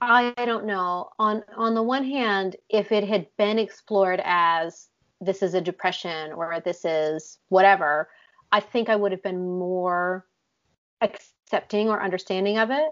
I 0.00 0.32
don't 0.44 0.66
know. 0.66 1.10
On 1.18 1.42
on 1.56 1.74
the 1.74 1.82
one 1.82 2.04
hand, 2.04 2.56
if 2.68 2.92
it 2.92 3.04
had 3.04 3.26
been 3.38 3.58
explored 3.58 4.20
as 4.24 4.88
this 5.24 5.42
is 5.42 5.54
a 5.54 5.60
depression 5.60 6.32
or 6.32 6.60
this 6.64 6.84
is 6.84 7.38
whatever, 7.48 8.08
I 8.52 8.60
think 8.60 8.88
I 8.88 8.96
would 8.96 9.12
have 9.12 9.22
been 9.22 9.58
more 9.58 10.26
accepting 11.00 11.88
or 11.88 12.02
understanding 12.02 12.58
of 12.58 12.70
it. 12.70 12.90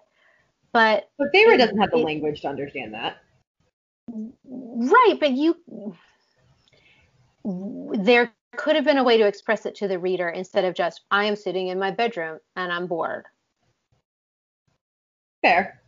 But 0.73 1.11
But 1.19 1.29
Feyre 1.35 1.59
doesn't 1.59 1.79
have 1.79 1.91
the 1.91 1.99
it- 1.99 2.05
language 2.05 2.41
to 2.43 2.49
understand 2.49 2.95
that. 2.95 3.19
right, 4.45 5.17
but 5.21 5.33
you 5.33 5.57
there 7.45 8.33
could 8.57 8.77
have 8.77 8.85
been 8.85 8.99
a 8.99 9.05
way 9.05 9.17
to 9.19 9.27
express 9.27 9.67
it 9.67 9.75
to 9.77 9.89
the 9.89 9.99
reader 9.99 10.29
instead 10.29 10.65
of 10.65 10.75
just 10.75 11.03
I 11.11 11.25
am 11.25 11.37
sitting 11.37 11.69
in 11.69 11.79
my 11.79 11.91
bedroom 11.91 12.39
and 12.57 12.73
I'm 12.73 12.87
bored. 12.87 13.27
Fair. 15.43 15.82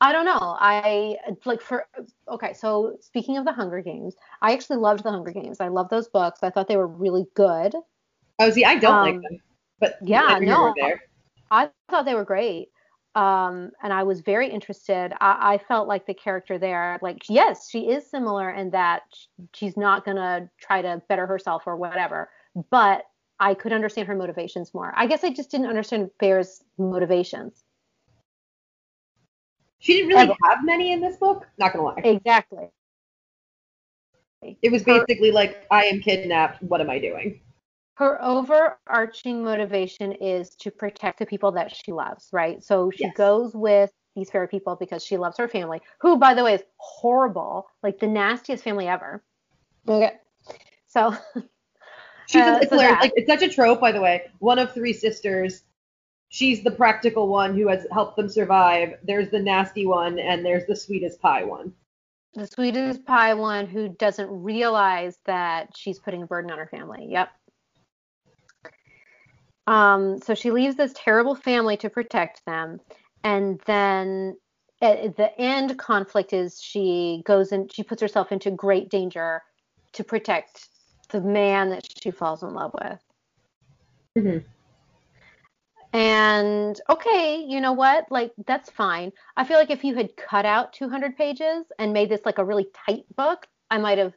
I 0.00 0.12
don't 0.12 0.24
know. 0.24 0.56
I 0.60 1.16
like 1.44 1.60
for 1.60 1.86
okay. 2.28 2.52
So 2.52 2.96
speaking 3.00 3.36
of 3.36 3.44
the 3.44 3.52
Hunger 3.52 3.80
Games, 3.80 4.14
I 4.42 4.52
actually 4.52 4.76
loved 4.76 5.02
the 5.02 5.10
Hunger 5.10 5.32
Games. 5.32 5.60
I 5.60 5.68
love 5.68 5.88
those 5.88 6.08
books. 6.08 6.40
I 6.42 6.50
thought 6.50 6.68
they 6.68 6.76
were 6.76 6.86
really 6.86 7.26
good. 7.34 7.74
Oh, 8.38 8.50
see, 8.50 8.64
I 8.64 8.76
don't 8.76 8.94
Um, 8.94 9.02
like 9.02 9.22
them. 9.22 9.38
But 9.80 9.96
yeah, 10.02 10.20
neither 10.28 10.44
here 10.44 10.54
nor 10.54 10.74
no. 10.76 10.90
I 11.50 11.70
thought 11.90 12.04
they 12.04 12.14
were 12.14 12.24
great. 12.24 12.68
Um, 13.14 13.72
and 13.82 13.92
I 13.92 14.04
was 14.04 14.20
very 14.20 14.48
interested. 14.48 15.12
I, 15.20 15.54
I 15.54 15.58
felt 15.58 15.88
like 15.88 16.06
the 16.06 16.14
character 16.14 16.58
there, 16.58 17.00
like 17.02 17.28
yes, 17.28 17.68
she 17.68 17.90
is 17.90 18.08
similar 18.08 18.50
in 18.50 18.70
that 18.70 19.02
she's 19.54 19.76
not 19.76 20.04
gonna 20.04 20.48
try 20.58 20.82
to 20.82 21.02
better 21.08 21.26
herself 21.26 21.64
or 21.66 21.76
whatever. 21.76 22.30
But 22.70 23.04
I 23.40 23.54
could 23.54 23.72
understand 23.72 24.06
her 24.06 24.14
motivations 24.14 24.72
more. 24.74 24.92
I 24.96 25.06
guess 25.06 25.24
I 25.24 25.30
just 25.30 25.50
didn't 25.50 25.66
understand 25.66 26.10
Feyre's 26.20 26.62
motivations. 26.76 27.64
She 29.78 29.94
didn't 29.94 30.08
really 30.08 30.26
Ever. 30.26 30.34
have 30.44 30.64
many 30.64 30.92
in 30.92 31.00
this 31.00 31.16
book. 31.16 31.46
Not 31.58 31.72
gonna 31.72 31.84
lie. 31.84 32.04
Exactly. 32.04 32.70
It 34.62 34.70
was 34.72 34.82
Her- 34.86 35.06
basically 35.06 35.30
like, 35.32 35.66
I 35.70 35.84
am 35.84 36.00
kidnapped. 36.00 36.62
What 36.62 36.80
am 36.80 36.90
I 36.90 36.98
doing? 36.98 37.40
her 37.96 38.22
overarching 38.22 39.26
motivation 39.44 39.94
is 40.12 40.36
to 40.36 40.70
protect 40.70 41.02
the 41.04 41.12
people 41.26 41.38
that 41.38 41.58
she 41.58 41.92
loves, 41.92 42.28
right? 42.32 42.62
So 42.62 42.90
she 42.90 43.00
Yes. 43.00 43.12
goes 43.12 43.54
with 43.54 43.90
these 44.14 44.30
fairy 44.30 44.48
people 44.48 44.76
because 44.76 45.04
she 45.04 45.16
loves 45.16 45.36
her 45.38 45.48
family, 45.48 45.80
who, 46.00 46.16
by 46.16 46.34
the 46.34 46.44
way, 46.44 46.54
is 46.54 46.64
horrible, 46.78 47.68
like 47.82 47.98
the 47.98 48.06
nastiest 48.06 48.62
family 48.64 48.86
ever. 48.88 49.22
Okay. 49.88 50.12
So, 50.86 51.14
She's 52.26 52.46
Uh, 52.46 52.60
so 52.68 52.76
like 52.76 53.12
it's 53.16 53.26
such 53.28 53.42
a 53.42 53.48
trope, 53.48 53.80
by 53.80 53.92
the 53.92 54.00
way. 54.00 54.22
One 54.38 54.58
of 54.58 54.72
three 54.72 54.92
sisters. 54.92 55.64
She's 56.30 56.62
the 56.62 56.70
practical 56.70 57.28
one 57.28 57.54
who 57.56 57.68
has 57.68 57.86
helped 57.90 58.16
them 58.16 58.28
survive. 58.28 58.98
There's 59.02 59.30
the 59.30 59.40
nasty 59.40 59.86
one, 59.86 60.18
and 60.18 60.44
there's 60.44 60.66
the 60.66 60.76
sweetest 60.76 61.20
pie 61.20 61.44
one. 61.44 61.72
the 62.34 62.46
sweetest 62.46 63.04
pie 63.06 63.34
one 63.34 63.66
who 63.66 63.88
doesn't 63.88 64.28
realize 64.30 65.18
that 65.24 65.74
she's 65.76 65.98
putting 65.98 66.22
a 66.22 66.26
burden 66.26 66.50
on 66.50 66.58
her 66.58 66.66
family. 66.66 67.06
Yep. 67.10 67.30
Um, 69.66 70.18
so 70.20 70.34
she 70.34 70.50
leaves 70.50 70.76
this 70.76 70.92
terrible 70.94 71.34
family 71.34 71.76
to 71.78 71.90
protect 71.90 72.44
them, 72.46 72.80
and 73.24 73.60
then 73.66 74.36
at 74.80 75.16
the 75.16 75.38
end 75.40 75.78
conflict 75.78 76.32
is 76.32 76.60
she 76.62 77.22
goes 77.26 77.52
and 77.52 77.72
she 77.72 77.82
puts 77.82 78.00
herself 78.00 78.32
into 78.32 78.50
great 78.50 78.88
danger 78.90 79.42
to 79.92 80.04
protect 80.04 80.68
the 81.10 81.20
man 81.20 81.70
that 81.70 81.86
she 82.02 82.10
falls 82.10 82.42
in 82.42 82.54
love 82.54 82.74
with. 82.74 83.02
Mhm. 84.16 84.44
And 85.92 86.78
okay, 86.90 87.44
you 87.46 87.60
know 87.60 87.72
what? 87.72 88.10
Like 88.10 88.32
that's 88.46 88.70
fine. 88.70 89.12
I 89.36 89.44
feel 89.44 89.58
like 89.58 89.70
if 89.70 89.84
you 89.84 89.94
had 89.94 90.16
cut 90.16 90.44
out 90.44 90.72
200 90.74 91.16
pages 91.16 91.64
and 91.78 91.92
made 91.92 92.10
this 92.10 92.20
like 92.24 92.38
a 92.38 92.44
really 92.44 92.66
tight 92.86 93.04
book, 93.16 93.46
I 93.70 93.78
might 93.78 93.98
have 93.98 94.12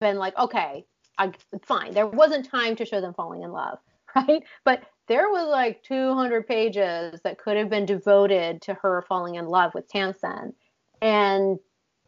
been 0.00 0.16
like, 0.16 0.36
okay, 0.36 0.84
I, 1.18 1.32
fine. 1.64 1.92
There 1.92 2.06
wasn't 2.06 2.50
time 2.50 2.76
to 2.76 2.84
show 2.84 3.00
them 3.00 3.14
falling 3.14 3.42
in 3.42 3.52
love, 3.52 3.78
right? 4.16 4.42
But 4.64 4.82
there 5.08 5.30
was 5.30 5.48
like 5.48 5.82
200 5.84 6.46
pages 6.48 7.20
that 7.22 7.38
could 7.38 7.56
have 7.56 7.70
been 7.70 7.86
devoted 7.86 8.62
to 8.62 8.74
her 8.74 9.04
falling 9.08 9.36
in 9.36 9.46
love 9.46 9.74
with 9.74 9.88
Tamlin, 9.88 10.52
and 11.00 11.58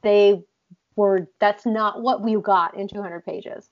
they 0.03 0.43
were. 0.97 1.29
That's 1.39 1.65
not 1.65 2.03
what 2.03 2.23
we 2.23 2.35
got 2.41 2.77
in 2.77 2.89
200 2.89 3.25
pages. 3.25 3.69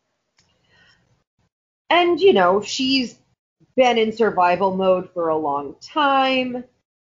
And 1.91 2.21
you 2.21 2.33
know, 2.33 2.61
she's 2.61 3.19
been 3.77 3.99
in 3.99 4.13
survival 4.13 4.75
mode 4.77 5.11
for 5.13 5.29
a 5.29 5.37
long 5.37 5.77
time. 5.81 6.65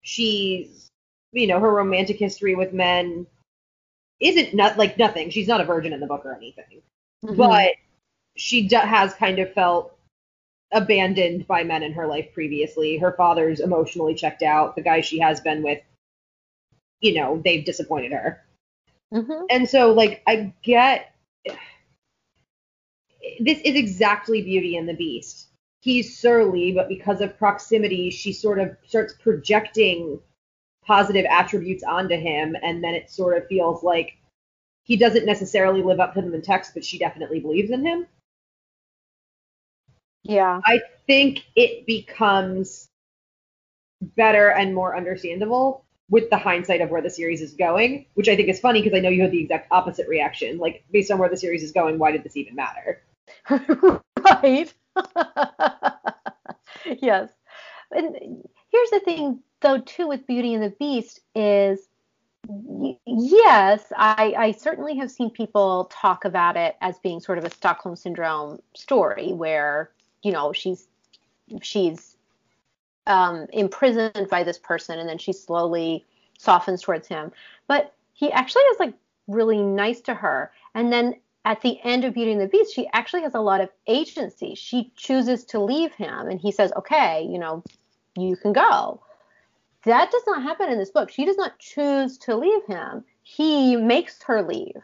She's, 0.01 0.89
you 1.31 1.47
know, 1.47 1.59
her 1.59 1.71
romantic 1.71 2.17
history 2.17 2.55
with 2.55 2.73
men 2.73 3.27
isn't 4.19 4.53
not 4.55 4.77
like 4.77 4.97
nothing. 4.97 5.29
She's 5.29 5.47
not 5.47 5.61
a 5.61 5.65
virgin 5.65 5.93
in 5.93 5.99
the 5.99 6.07
book 6.07 6.25
or 6.25 6.35
anything, 6.35 6.81
Mm-hmm. 7.25 7.35
but 7.35 7.71
she 8.35 8.67
do- 8.67 8.77
has 8.77 9.13
kind 9.15 9.39
of 9.39 9.51
felt 9.53 9.97
abandoned 10.71 11.47
by 11.47 11.63
men 11.63 11.81
in 11.81 11.93
her 11.93 12.05
life 12.05 12.31
previously. 12.33 12.97
Her 12.97 13.13
father's 13.13 13.59
emotionally 13.59 14.13
checked 14.13 14.43
out. 14.43 14.75
The 14.75 14.83
guy 14.83 15.01
she 15.01 15.19
has 15.19 15.41
been 15.41 15.63
with, 15.63 15.81
you 17.01 17.15
know, 17.15 17.41
they've 17.43 17.65
disappointed 17.65 18.11
her. 18.11 18.43
Mhm. 19.13 19.45
And 19.49 19.67
so, 19.67 19.93
like, 19.93 20.21
I 20.27 20.53
get 20.61 21.13
this 23.39 23.59
is 23.59 23.75
exactly 23.75 24.41
Beauty 24.41 24.77
and 24.77 24.87
the 24.87 24.93
Beast. 24.93 25.46
He's 25.87 26.19
surly, 26.19 26.73
but 26.73 26.89
because 26.89 27.21
of 27.21 27.37
proximity, 27.37 28.09
she 28.09 28.33
sort 28.33 28.59
of 28.59 28.75
starts 28.85 29.13
projecting 29.13 30.19
positive 30.85 31.25
attributes 31.29 31.81
onto 31.81 32.17
him, 32.17 32.57
and 32.61 32.83
then 32.83 32.93
it 32.93 33.09
sort 33.09 33.37
of 33.37 33.47
feels 33.47 33.83
like 33.83 34.17
he 34.83 34.97
doesn't 34.97 35.25
necessarily 35.25 35.81
live 35.81 36.01
up 36.01 36.13
to 36.15 36.21
them 36.21 36.33
in 36.33 36.41
text, 36.41 36.73
but 36.73 36.83
she 36.83 36.97
definitely 36.97 37.39
believes 37.39 37.71
in 37.71 37.85
him. 37.85 38.05
yeah. 40.23 40.59
I 40.65 40.81
think 41.05 41.45
it 41.55 41.85
becomes 41.85 42.89
better 44.01 44.49
and 44.49 44.75
more 44.75 44.97
understandable 44.97 45.85
with 46.09 46.29
the 46.29 46.37
hindsight 46.37 46.81
of 46.81 46.89
where 46.89 47.01
the 47.01 47.09
series 47.09 47.39
is 47.39 47.53
going, 47.53 48.07
which 48.15 48.27
I 48.27 48.35
think 48.35 48.49
is 48.49 48.59
funny 48.59 48.81
because 48.81 48.97
I 48.97 48.99
know 48.99 49.07
you 49.07 49.21
had 49.21 49.31
the 49.31 49.39
exact 49.39 49.69
opposite 49.71 50.09
reaction. 50.09 50.57
Like, 50.57 50.83
based 50.91 51.11
on 51.11 51.17
where 51.17 51.29
the 51.29 51.37
series 51.37 51.63
is 51.63 51.71
going, 51.71 51.97
why 51.97 52.11
did 52.11 52.25
this 52.25 52.35
even 52.35 52.55
matter? 52.55 53.03
right. 54.43 54.73
yes. 57.01 57.29
And 57.91 58.15
here's 58.71 58.89
the 58.89 58.99
thing, 59.03 59.39
though, 59.61 59.79
too, 59.79 60.07
with 60.07 60.27
Beauty 60.27 60.53
and 60.53 60.63
the 60.63 60.69
Beast 60.71 61.21
is 61.35 61.87
yes, 63.05 63.91
I, 63.95 64.33
I 64.37 64.51
certainly 64.51 64.95
have 64.97 65.11
seen 65.11 65.29
people 65.29 65.91
talk 65.91 66.25
about 66.25 66.55
it 66.55 66.75
as 66.81 66.97
being 66.99 67.19
sort 67.19 67.37
of 67.37 67.43
a 67.43 67.49
Stockholm 67.49 67.95
syndrome 67.95 68.61
story 68.73 69.33
where, 69.33 69.91
you 70.23 70.31
know, 70.31 70.53
she's 70.53 70.87
she's 71.61 72.15
um, 73.05 73.47
imprisoned 73.53 74.27
by 74.29 74.43
this 74.43 74.57
person 74.57 74.99
and 74.99 75.09
then 75.09 75.17
she 75.17 75.33
slowly 75.33 76.05
softens 76.37 76.81
towards 76.81 77.07
him. 77.07 77.31
But 77.67 77.93
he 78.13 78.31
actually 78.31 78.63
is 78.63 78.79
like 78.79 78.93
really 79.27 79.61
nice 79.61 80.01
to 80.01 80.13
her. 80.13 80.51
And 80.73 80.91
then 80.91 81.15
at 81.47 81.61
the 81.61 81.79
end 81.85 82.03
of 82.03 82.13
Beauty 82.13 82.33
and 82.33 82.41
the 82.41 82.47
Beast, 82.47 82.75
she 82.75 82.89
actually 82.91 83.21
has 83.21 83.33
a 83.33 83.39
lot 83.39 83.61
of 83.61 83.69
agency. 83.87 84.53
She 84.53 84.91
chooses 84.97 85.45
to 85.45 85.61
leave 85.61 85.93
him 85.93 86.27
and 86.27 86.41
he 86.41 86.51
says, 86.51 86.73
okay, 86.75 87.23
you 87.23 87.39
know, 87.39 87.63
you 88.17 88.35
can 88.35 88.51
go. 88.51 88.99
That 89.85 90.11
does 90.11 90.23
not 90.27 90.43
happen 90.43 90.69
in 90.69 90.77
this 90.77 90.89
book. 90.89 91.09
She 91.09 91.23
does 91.23 91.37
not 91.37 91.57
choose 91.57 92.17
to 92.17 92.35
leave 92.35 92.65
him. 92.65 93.05
He 93.23 93.77
makes 93.77 94.21
her 94.23 94.41
leave. 94.41 94.75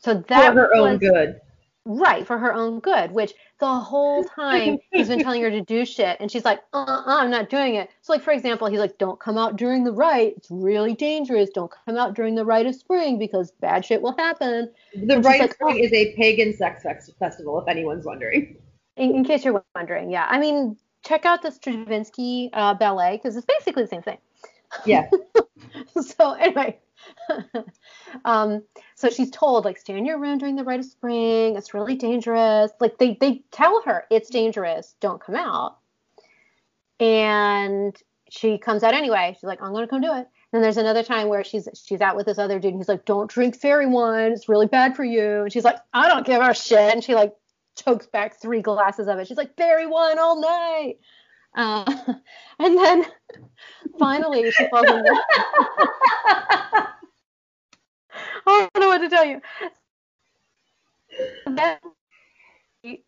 So 0.00 0.14
that 0.28 0.54
for 0.54 0.60
her 0.60 0.70
was, 0.72 0.92
own 0.92 0.96
good. 0.98 1.38
Right, 1.88 2.26
for 2.26 2.36
her 2.36 2.52
own 2.52 2.80
good, 2.80 3.12
which 3.12 3.32
the 3.60 3.78
whole 3.78 4.24
time 4.36 4.78
he's 4.90 5.06
been 5.06 5.22
telling 5.22 5.40
her 5.42 5.50
to 5.50 5.60
do 5.60 5.84
shit 5.86 6.16
and 6.18 6.28
she's 6.28 6.44
like, 6.44 6.60
uh-uh, 6.72 7.04
I'm 7.06 7.30
not 7.30 7.48
doing 7.48 7.76
it. 7.76 7.90
So 8.02 8.12
like 8.12 8.22
for 8.22 8.32
example, 8.32 8.66
he's 8.66 8.80
like, 8.80 8.98
don't 8.98 9.20
come 9.20 9.38
out 9.38 9.56
during 9.56 9.84
the 9.84 9.92
rite. 9.92 10.34
It's 10.36 10.50
really 10.50 10.94
dangerous. 10.94 11.48
Don't 11.50 11.72
come 11.86 11.96
out 11.96 12.14
during 12.14 12.34
the 12.34 12.44
rite 12.44 12.66
of 12.66 12.74
spring 12.74 13.20
because 13.20 13.52
bad 13.60 13.84
shit 13.84 14.02
will 14.02 14.16
happen. 14.16 14.68
The 14.94 15.20
rite 15.20 15.40
like, 15.40 15.50
of 15.50 15.54
spring 15.54 15.78
oh. 15.80 15.84
is 15.84 15.92
a 15.92 16.12
pagan 16.16 16.56
sex 16.56 16.84
festival, 17.20 17.60
if 17.60 17.68
anyone's 17.68 18.04
wondering. 18.04 18.56
In, 18.96 19.14
in 19.14 19.24
case 19.24 19.44
you're 19.44 19.62
wondering, 19.76 20.10
yeah. 20.10 20.26
I 20.28 20.40
mean, 20.40 20.76
check 21.04 21.24
out 21.24 21.40
the 21.40 21.52
Stravinsky 21.52 22.50
uh, 22.52 22.74
ballet 22.74 23.16
because 23.16 23.36
it's 23.36 23.46
basically 23.46 23.84
the 23.84 23.88
same 23.88 24.02
thing. 24.02 24.18
Yeah. 24.84 25.08
so 26.02 26.32
anyway, 26.32 26.80
um, 28.24 28.62
so 28.94 29.08
she's 29.10 29.30
told 29.30 29.64
like 29.64 29.78
stay 29.78 29.96
in 29.96 30.06
your 30.06 30.18
room 30.18 30.38
during 30.38 30.56
the 30.56 30.64
rite 30.64 30.80
of 30.80 30.86
spring. 30.86 31.56
It's 31.56 31.74
really 31.74 31.96
dangerous. 31.96 32.70
Like 32.80 32.98
they 32.98 33.16
they 33.20 33.42
tell 33.50 33.82
her 33.82 34.04
it's 34.10 34.30
dangerous. 34.30 34.94
Don't 35.00 35.20
come 35.20 35.36
out. 35.36 35.78
And 36.98 37.96
she 38.30 38.58
comes 38.58 38.82
out 38.82 38.94
anyway. 38.94 39.34
She's 39.34 39.44
like, 39.44 39.62
I'm 39.62 39.72
gonna 39.72 39.88
come 39.88 40.00
do 40.00 40.14
it. 40.14 40.26
And 40.52 40.64
there's 40.64 40.78
another 40.78 41.02
time 41.02 41.28
where 41.28 41.44
she's 41.44 41.68
she's 41.84 42.00
out 42.00 42.16
with 42.16 42.26
this 42.26 42.38
other 42.38 42.58
dude 42.58 42.72
and 42.72 42.80
he's 42.80 42.88
like, 42.88 43.04
Don't 43.04 43.30
drink 43.30 43.56
fairy 43.56 43.86
wine. 43.86 44.32
It's 44.32 44.48
really 44.48 44.66
bad 44.66 44.96
for 44.96 45.04
you. 45.04 45.42
And 45.42 45.52
she's 45.52 45.64
like, 45.64 45.76
I 45.92 46.08
don't 46.08 46.26
give 46.26 46.40
a 46.40 46.54
shit. 46.54 46.92
And 46.92 47.04
she 47.04 47.14
like 47.14 47.34
chokes 47.76 48.06
back 48.06 48.40
three 48.40 48.62
glasses 48.62 49.06
of 49.06 49.18
it. 49.18 49.28
She's 49.28 49.36
like, 49.36 49.56
fairy 49.56 49.86
wine 49.86 50.18
all 50.18 50.40
night. 50.40 50.98
Uh, 51.54 51.84
and 52.58 52.76
then 52.76 53.04
finally 53.98 54.50
she 54.50 54.68
falls 54.68 54.86
in 54.88 55.04
love. 55.04 56.86
I 58.46 58.68
don't 58.74 58.82
know 58.82 58.88
what 58.88 58.98
to 58.98 59.08
tell 59.08 59.24
you. 59.24 59.40
then 61.46 61.78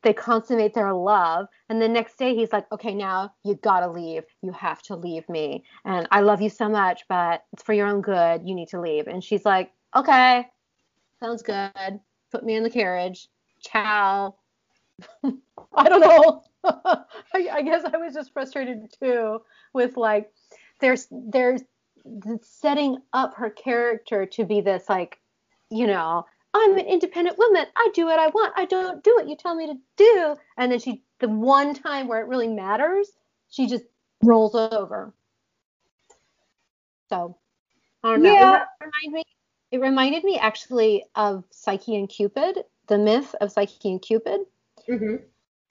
they 0.02 0.12
consummate 0.12 0.74
their 0.74 0.92
love, 0.92 1.46
and 1.68 1.80
the 1.80 1.88
next 1.88 2.18
day 2.18 2.34
he's 2.34 2.52
like, 2.52 2.70
"Okay, 2.72 2.94
now 2.94 3.34
you 3.44 3.54
gotta 3.54 3.88
leave. 3.88 4.24
You 4.42 4.52
have 4.52 4.82
to 4.84 4.96
leave 4.96 5.28
me, 5.28 5.64
and 5.84 6.08
I 6.10 6.20
love 6.20 6.40
you 6.40 6.48
so 6.48 6.68
much, 6.68 7.04
but 7.08 7.44
it's 7.52 7.62
for 7.62 7.72
your 7.72 7.86
own 7.86 8.00
good. 8.00 8.42
You 8.48 8.54
need 8.54 8.68
to 8.68 8.80
leave." 8.80 9.06
And 9.06 9.22
she's 9.22 9.44
like, 9.44 9.70
"Okay, 9.94 10.46
sounds 11.20 11.42
good. 11.42 12.00
Put 12.32 12.44
me 12.44 12.56
in 12.56 12.62
the 12.62 12.70
carriage. 12.70 13.28
Ciao." 13.60 14.34
I 15.74 15.88
don't 15.88 16.00
know. 16.00 16.42
I, 16.64 17.48
I 17.52 17.62
guess 17.62 17.84
I 17.84 17.96
was 17.98 18.14
just 18.14 18.32
frustrated 18.32 18.92
too 19.00 19.42
with 19.72 19.96
like 19.96 20.32
there's 20.80 21.06
there's 21.10 21.62
setting 22.42 22.98
up 23.12 23.34
her 23.34 23.50
character 23.50 24.26
to 24.26 24.44
be 24.44 24.60
this 24.60 24.88
like 24.88 25.18
you 25.70 25.86
know 25.86 26.24
i'm 26.54 26.78
an 26.78 26.86
independent 26.86 27.38
woman. 27.38 27.66
I 27.76 27.90
do 27.94 28.06
what 28.06 28.18
i 28.18 28.28
want. 28.28 28.54
I 28.56 28.64
don't 28.64 29.02
do 29.04 29.14
what 29.14 29.28
you 29.28 29.36
tell 29.36 29.54
me 29.54 29.66
to 29.66 29.74
do. 29.96 30.36
And 30.56 30.72
then 30.72 30.78
she 30.78 31.02
the 31.20 31.28
one 31.28 31.74
time 31.74 32.08
where 32.08 32.20
it 32.20 32.28
really 32.28 32.48
matters 32.48 33.10
she 33.50 33.66
just 33.66 33.84
rolls 34.22 34.54
over. 34.54 35.12
So 37.08 37.36
i 38.02 38.10
don't 38.10 38.22
know. 38.22 38.32
Yeah. 38.32 38.62
it, 38.80 38.84
reminded 38.84 39.12
me, 39.12 39.24
it 39.72 39.80
reminded 39.80 40.24
me 40.24 40.38
actually 40.38 41.04
of 41.14 41.44
psyche 41.50 41.96
and 41.96 42.08
cupid 42.08 42.64
the 42.86 42.98
myth 42.98 43.34
of 43.40 43.52
psyche 43.52 43.90
and 43.90 44.00
cupid. 44.00 44.40
Mm-hmm. 44.88 45.16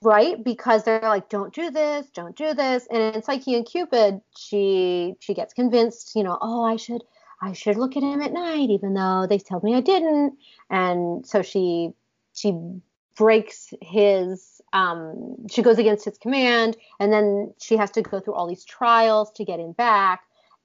Right? 0.00 0.42
Because 0.44 0.84
they're 0.84 1.00
like 1.00 1.28
don't 1.28 1.52
do 1.52 1.70
this 1.70 2.06
don't 2.10 2.36
do 2.36 2.54
this. 2.54 2.86
And 2.90 3.16
in 3.16 3.22
psyche 3.22 3.56
and 3.56 3.66
cupid 3.66 4.20
she 4.36 5.14
she 5.18 5.34
gets 5.34 5.52
convinced 5.52 6.14
you 6.14 6.22
know 6.22 6.38
oh 6.40 6.62
i 6.62 6.76
should 6.76 7.02
i 7.40 7.52
should 7.52 7.76
look 7.76 7.96
at 7.96 8.02
him 8.02 8.20
at 8.20 8.32
night 8.32 8.70
even 8.70 8.94
though 8.94 9.26
they 9.28 9.38
told 9.38 9.62
me 9.62 9.74
i 9.74 9.80
didn't. 9.80 10.38
And 10.70 11.26
so 11.26 11.42
she 11.42 11.90
she 12.34 12.54
breaks 13.16 13.72
his 13.82 14.60
um 14.72 15.46
she 15.50 15.62
goes 15.62 15.78
against 15.78 16.04
his 16.04 16.18
command 16.18 16.76
and 17.00 17.12
then 17.12 17.52
she 17.60 17.76
has 17.76 17.90
to 17.92 18.02
go 18.02 18.20
through 18.20 18.34
all 18.34 18.46
these 18.46 18.64
trials 18.64 19.30
to 19.32 19.44
get 19.44 19.60
him 19.60 19.72
back. 19.72 20.22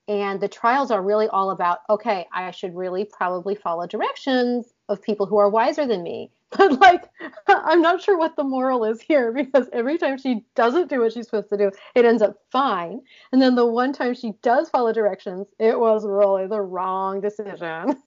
And 0.07 0.41
the 0.41 0.49
trials 0.49 0.91
are 0.91 1.01
really 1.01 1.27
all 1.27 1.51
about 1.51 1.79
okay 1.89 2.27
i 2.33 2.51
should 2.51 2.75
really 2.75 3.05
probably 3.05 3.55
follow 3.55 3.88
directions 3.88 4.73
of 4.89 5.01
people 5.01 5.25
who 5.25 5.38
are 5.38 5.49
wiser 5.49 5.86
than 5.88 6.03
me 6.03 6.31
but 6.58 6.80
like 6.80 7.10
i'm 7.48 7.82
not 7.82 8.02
sure 8.02 8.18
what 8.18 8.36
the 8.36 8.44
moral 8.44 8.84
is 8.84 9.02
here 9.02 9.32
because 9.32 9.68
every 9.74 9.98
time 9.98 10.18
she 10.18 10.46
doesn't 10.56 10.89
do 10.89 11.02
what 11.02 11.13
she's 11.13 11.26
supposed 11.26 11.50
to 11.50 11.58
do 11.58 11.72
it 11.96 12.06
ends 12.06 12.22
up 12.22 12.36
fine. 12.52 13.02
And 13.32 13.42
then 13.42 13.56
the 13.56 13.66
one 13.66 13.94
time 13.94 14.13
she 14.13 14.34
does 14.42 14.70
follow 14.70 14.94
directions 14.94 15.48
it 15.60 15.80
was 15.80 16.06
really 16.06 16.48
the 16.48 16.62
wrong 16.62 17.22
decision. 17.22 17.96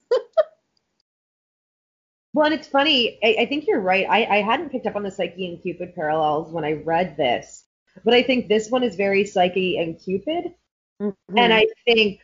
Well 2.33 2.45
and 2.45 2.53
it's 2.53 2.67
funny 2.67 3.17
I, 3.23 3.37
I, 3.39 3.45
think 3.47 3.65
you're 3.65 3.79
right. 3.79 4.05
I, 4.07 4.25
I 4.25 4.41
hadn't 4.43 4.69
picked 4.69 4.85
up 4.85 4.95
on 4.95 5.01
the 5.01 5.09
psyche 5.09 5.47
and 5.47 5.59
cupid 5.59 5.95
parallels 5.95 6.51
when 6.51 6.63
i 6.63 6.73
read 6.73 7.17
this 7.17 7.63
but 8.05 8.13
i 8.13 8.21
think 8.21 8.47
this 8.47 8.69
one 8.69 8.83
is 8.83 8.95
very 8.95 9.25
psyche 9.25 9.79
and 9.79 9.99
cupid. 9.99 10.53
Mm-hmm. 11.01 11.37
and 11.37 11.51
i 11.51 11.65
think 11.85 12.19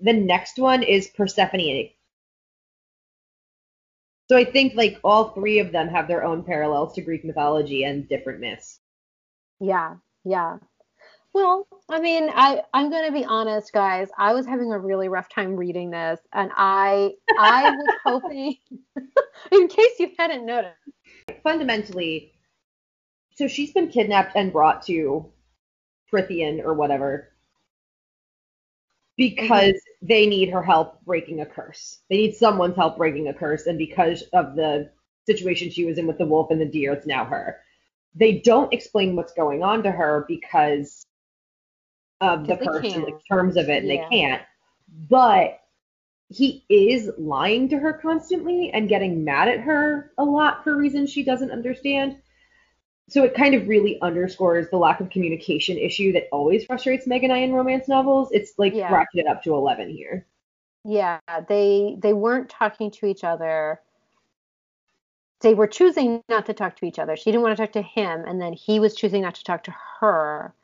the 0.00 0.14
next 0.14 0.58
one 0.58 0.82
is 0.82 1.08
persephone 1.08 1.90
so 4.28 4.36
I 4.36 4.44
think 4.44 4.74
like 4.74 4.98
all 5.02 5.30
three 5.30 5.58
of 5.58 5.72
them 5.72 5.88
have 5.88 6.06
their 6.06 6.24
own 6.24 6.44
parallels 6.44 6.94
to 6.94 7.00
Greek 7.00 7.24
mythology 7.24 7.84
and 7.84 8.08
different 8.08 8.40
myths. 8.40 8.80
Yeah, 9.60 9.96
yeah. 10.24 10.58
Well, 11.32 11.66
I 11.88 12.00
mean, 12.00 12.30
I 12.34 12.62
I'm 12.74 12.90
gonna 12.90 13.12
be 13.12 13.24
honest, 13.24 13.72
guys. 13.72 14.08
I 14.18 14.34
was 14.34 14.46
having 14.46 14.72
a 14.72 14.78
really 14.78 15.08
rough 15.08 15.28
time 15.28 15.56
reading 15.56 15.90
this, 15.90 16.20
and 16.32 16.50
I 16.56 17.12
I 17.38 17.70
was 17.70 17.94
hoping, 18.04 18.56
in 19.52 19.68
case 19.68 19.98
you 19.98 20.10
hadn't 20.18 20.44
noticed. 20.44 20.76
Fundamentally, 21.42 22.32
so 23.34 23.48
she's 23.48 23.72
been 23.72 23.88
kidnapped 23.88 24.36
and 24.36 24.52
brought 24.52 24.82
to 24.86 25.30
Prythian 26.12 26.62
or 26.64 26.74
whatever 26.74 27.30
because 29.18 29.74
mm-hmm. 29.74 30.06
they 30.06 30.26
need 30.26 30.48
her 30.48 30.62
help 30.62 31.04
breaking 31.04 31.42
a 31.42 31.46
curse. 31.46 31.98
They 32.08 32.16
need 32.16 32.36
someone's 32.36 32.76
help 32.76 32.96
breaking 32.96 33.28
a 33.28 33.34
curse, 33.34 33.66
and 33.66 33.76
because 33.76 34.22
of 34.32 34.56
the 34.56 34.90
situation 35.26 35.68
she 35.68 35.84
was 35.84 35.98
in 35.98 36.06
with 36.06 36.16
the 36.16 36.24
wolf 36.24 36.50
and 36.50 36.58
the 36.58 36.64
deer, 36.64 36.94
it's 36.94 37.06
now 37.06 37.26
her. 37.26 37.58
They 38.14 38.38
don't 38.38 38.72
explain 38.72 39.14
what's 39.14 39.34
going 39.34 39.62
on 39.62 39.82
to 39.82 39.90
her 39.90 40.24
because 40.26 41.04
of 42.22 42.46
the 42.46 42.56
curse 42.56 42.94
and 42.94 43.04
the 43.04 43.20
terms 43.28 43.58
of 43.58 43.68
it, 43.68 43.82
and 43.82 43.92
yeah. 43.92 44.08
they 44.08 44.16
can't. 44.16 44.42
But 45.10 45.60
he 46.30 46.64
is 46.68 47.10
lying 47.18 47.68
to 47.70 47.78
her 47.78 47.92
constantly 47.92 48.70
and 48.72 48.88
getting 48.88 49.24
mad 49.24 49.48
at 49.48 49.60
her 49.60 50.12
a 50.18 50.24
lot 50.24 50.62
for 50.62 50.76
reasons 50.76 51.10
she 51.10 51.24
doesn't 51.24 51.50
understand 51.50 52.16
so 53.08 53.24
it 53.24 53.34
kind 53.34 53.54
of 53.54 53.66
really 53.66 54.00
underscores 54.02 54.68
the 54.70 54.76
lack 54.76 55.00
of 55.00 55.10
communication 55.10 55.78
issue 55.78 56.12
that 56.12 56.28
always 56.30 56.64
frustrates 56.64 57.06
Meg 57.06 57.24
and 57.24 57.32
I 57.32 57.38
in 57.38 57.52
romance 57.52 57.88
novels. 57.88 58.28
It's 58.32 58.52
like 58.58 58.74
yeah. 58.74 58.90
ratcheted 58.90 59.28
up 59.28 59.42
to 59.44 59.54
11 59.54 59.90
here. 59.90 60.26
Yeah, 60.84 61.18
they 61.48 61.96
they 61.98 62.12
weren't 62.12 62.48
talking 62.48 62.90
to 62.92 63.06
each 63.06 63.24
other. 63.24 63.80
They 65.40 65.54
were 65.54 65.66
choosing 65.66 66.22
not 66.28 66.46
to 66.46 66.52
talk 66.52 66.76
to 66.76 66.86
each 66.86 66.98
other. 66.98 67.16
She 67.16 67.30
didn't 67.30 67.42
want 67.42 67.56
to 67.56 67.62
talk 67.62 67.72
to 67.72 67.82
him, 67.82 68.24
and 68.26 68.40
then 68.40 68.52
he 68.52 68.80
was 68.80 68.94
choosing 68.94 69.22
not 69.22 69.34
to 69.36 69.44
talk 69.44 69.64
to 69.64 69.74
her. 70.00 70.54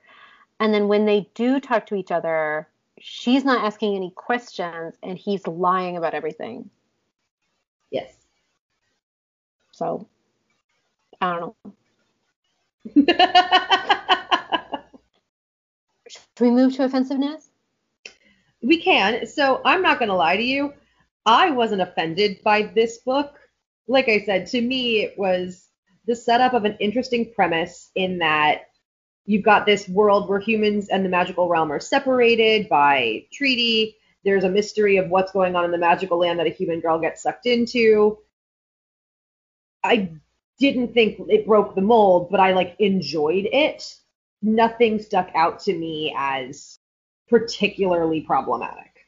And 0.61 0.73
then 0.73 0.89
when 0.89 1.05
they 1.05 1.29
do 1.35 1.61
talk 1.61 1.87
to 1.87 1.95
each 1.95 2.11
other, 2.11 2.69
she's 2.99 3.45
not 3.45 3.65
asking 3.65 3.97
any 3.97 4.11
questions, 4.11 4.95
and 5.03 5.19
he's 5.19 5.47
lying 5.47 5.97
about 5.97 6.15
everything. 6.15 6.71
Yes. 7.91 8.13
So, 9.73 10.09
I 11.21 11.39
don't 11.39 11.41
know. 11.65 11.75
Should 12.87 13.07
we 16.41 16.51
move 16.51 16.75
to 16.77 16.85
offensiveness? 16.85 17.51
We 18.63 18.81
can. 18.81 19.27
So 19.27 19.61
I'm 19.65 19.83
not 19.83 19.99
going 19.99 20.09
to 20.09 20.15
lie 20.15 20.37
to 20.37 20.43
you. 20.43 20.73
I 21.27 21.51
wasn't 21.51 21.83
offended 21.83 22.43
by 22.43 22.63
this 22.75 22.99
book. 22.99 23.39
Like 23.89 24.09
I 24.09 24.21
said, 24.21 24.47
to 24.49 24.61
me, 24.61 25.03
it 25.03 25.19
was 25.19 25.69
the 26.07 26.17
setup 26.17 26.55
of 26.55 26.65
an 26.65 26.77
interesting 26.81 27.33
premise 27.35 27.91
in 27.95 28.19
that 28.19 28.63
you've 29.27 29.45
got 29.45 29.65
this 29.65 29.89
world 29.89 30.29
where 30.29 30.39
humans 30.39 30.89
and 30.89 31.05
the 31.05 31.09
magical 31.09 31.49
realm 31.49 31.73
are 31.73 31.81
separated 31.81 32.69
by 32.69 33.25
treaty, 33.33 33.97
there's 34.25 34.45
a 34.45 34.51
mystery 34.51 34.97
of 34.97 35.09
what's 35.09 35.33
going 35.33 35.57
on 35.57 35.65
in 35.65 35.71
the 35.71 35.79
magical 35.79 36.19
land 36.19 36.39
that 36.39 36.47
a 36.47 36.51
human 36.51 36.81
girl 36.81 36.99
gets 36.99 37.23
sucked 37.23 37.47
into. 37.47 38.19
I 39.83 40.11
didn't 40.59 40.95
think 40.95 41.21
it 41.29 41.47
broke 41.47 41.75
the 41.75 41.81
mold, 41.81 42.29
but 42.31 42.41
I 42.41 42.53
like 42.53 42.77
enjoyed 42.79 43.49
it. 43.53 43.97
Nothing 44.43 45.01
stuck 45.01 45.31
out 45.35 45.59
to 45.61 45.77
me 45.77 46.15
as 46.17 46.79
particularly 47.29 48.21
problematic. 48.21 49.07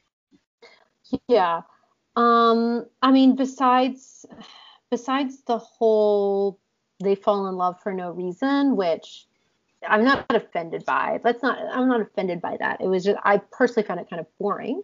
Yeah. 1.27 1.61
Um 2.15 2.85
I 3.01 3.11
mean 3.11 3.35
besides 3.35 4.25
besides 4.91 5.43
the 5.43 5.57
whole 5.57 6.59
they 7.01 7.15
fall 7.15 7.47
in 7.47 7.55
love 7.55 7.79
for 7.81 7.93
no 7.93 8.11
reason, 8.11 8.75
which 8.75 9.27
I'm 9.87 10.03
not 10.03 10.25
offended 10.29 10.83
by. 10.85 11.19
That's 11.23 11.43
not 11.43 11.59
I'm 11.71 11.87
not 11.87 12.01
offended 12.01 12.41
by 12.41 12.57
that. 12.59 12.81
It 12.81 12.87
was 12.87 13.05
just 13.05 13.17
I 13.23 13.37
personally 13.37 13.87
found 13.87 13.99
it 13.99 14.09
kind 14.09 14.19
of 14.19 14.27
boring. 14.39 14.81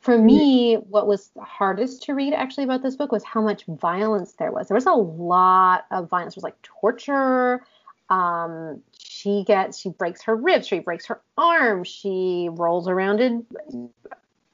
For 0.00 0.16
me, 0.16 0.76
what 0.76 1.06
was 1.06 1.30
hardest 1.40 2.04
to 2.04 2.14
read 2.14 2.32
actually 2.32 2.64
about 2.64 2.82
this 2.82 2.94
book 2.94 3.10
was 3.10 3.24
how 3.24 3.42
much 3.42 3.64
violence 3.66 4.32
there 4.32 4.52
was. 4.52 4.68
There 4.68 4.76
was 4.76 4.86
a 4.86 4.92
lot 4.92 5.86
of 5.90 6.08
violence. 6.08 6.34
There 6.34 6.40
was 6.40 6.44
like 6.44 6.62
torture. 6.62 7.64
Um, 8.08 8.80
she 8.96 9.44
gets 9.44 9.78
she 9.78 9.90
breaks 9.90 10.22
her 10.22 10.36
ribs, 10.36 10.66
she 10.66 10.78
breaks 10.78 11.06
her 11.06 11.20
arm, 11.36 11.84
she 11.84 12.48
rolls 12.52 12.88
around 12.88 13.20
in 13.20 13.44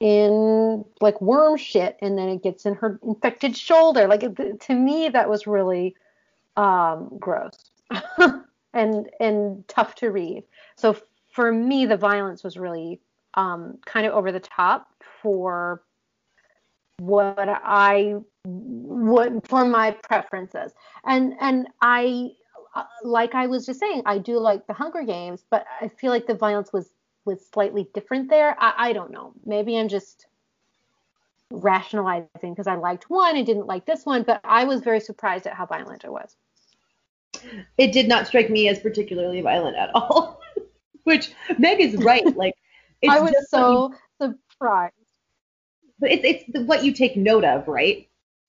in 0.00 0.84
like 1.00 1.20
worm 1.20 1.56
shit, 1.56 1.98
and 2.00 2.18
then 2.18 2.28
it 2.28 2.42
gets 2.42 2.66
in 2.66 2.74
her 2.74 2.98
infected 3.02 3.56
shoulder. 3.56 4.08
Like 4.08 4.22
it, 4.22 4.60
to 4.62 4.74
me, 4.74 5.08
that 5.10 5.28
was 5.28 5.46
really 5.46 5.94
um, 6.56 7.16
gross 7.20 7.70
and 8.72 9.10
and 9.20 9.68
tough 9.68 9.94
to 9.96 10.10
read. 10.10 10.44
So 10.74 10.96
for 11.30 11.52
me, 11.52 11.86
the 11.86 11.96
violence 11.96 12.42
was 12.42 12.56
really 12.56 13.00
um, 13.34 13.78
kind 13.84 14.06
of 14.06 14.14
over 14.14 14.32
the 14.32 14.40
top 14.40 14.88
for 15.24 15.82
what 16.98 17.48
I 17.48 18.16
for 19.00 19.64
my 19.64 19.90
preferences. 20.02 20.72
And 21.04 21.34
and 21.40 21.66
I 21.80 22.32
like 23.02 23.34
I 23.34 23.46
was 23.46 23.66
just 23.66 23.80
saying, 23.80 24.02
I 24.06 24.18
do 24.18 24.38
like 24.38 24.66
the 24.66 24.74
Hunger 24.74 25.02
Games, 25.02 25.44
but 25.50 25.64
I 25.80 25.88
feel 25.88 26.10
like 26.10 26.26
the 26.26 26.34
violence 26.34 26.72
was 26.72 26.90
was 27.24 27.44
slightly 27.52 27.88
different 27.94 28.28
there. 28.28 28.54
I, 28.60 28.90
I 28.90 28.92
don't 28.92 29.10
know. 29.10 29.32
Maybe 29.46 29.78
I'm 29.78 29.88
just 29.88 30.26
rationalizing 31.50 32.28
because 32.42 32.66
I 32.66 32.74
liked 32.74 33.08
one 33.08 33.36
and 33.36 33.46
didn't 33.46 33.66
like 33.66 33.86
this 33.86 34.04
one, 34.04 34.22
but 34.22 34.40
I 34.44 34.64
was 34.64 34.82
very 34.82 35.00
surprised 35.00 35.46
at 35.46 35.54
how 35.54 35.64
violent 35.64 36.04
it 36.04 36.12
was. 36.12 36.36
It 37.78 37.92
did 37.92 38.08
not 38.08 38.26
strike 38.26 38.50
me 38.50 38.68
as 38.68 38.78
particularly 38.78 39.40
violent 39.40 39.76
at 39.76 39.90
all. 39.94 40.40
Which 41.04 41.32
Meg 41.58 41.80
is 41.80 41.96
right. 41.96 42.24
Like 42.36 42.54
I 43.08 43.20
was 43.20 43.34
so 43.48 43.92
you, 44.20 44.34
surprised. 44.58 44.94
But 45.98 46.12
it's 46.12 46.44
it's 46.48 46.66
what 46.66 46.84
you 46.84 46.92
take 46.92 47.16
note 47.16 47.44
of, 47.44 47.68
right? 47.68 48.08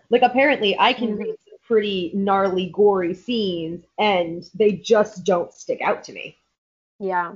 Like 0.09 0.21
apparently 0.21 0.77
I 0.79 0.93
can 0.93 1.09
mm-hmm. 1.09 1.19
read 1.19 1.35
some 1.47 1.57
pretty 1.67 2.11
gnarly, 2.13 2.71
gory 2.73 3.13
scenes, 3.13 3.85
and 3.97 4.49
they 4.53 4.73
just 4.73 5.23
don't 5.23 5.53
stick 5.53 5.81
out 5.81 6.03
to 6.05 6.13
me. 6.13 6.37
Yeah. 6.99 7.33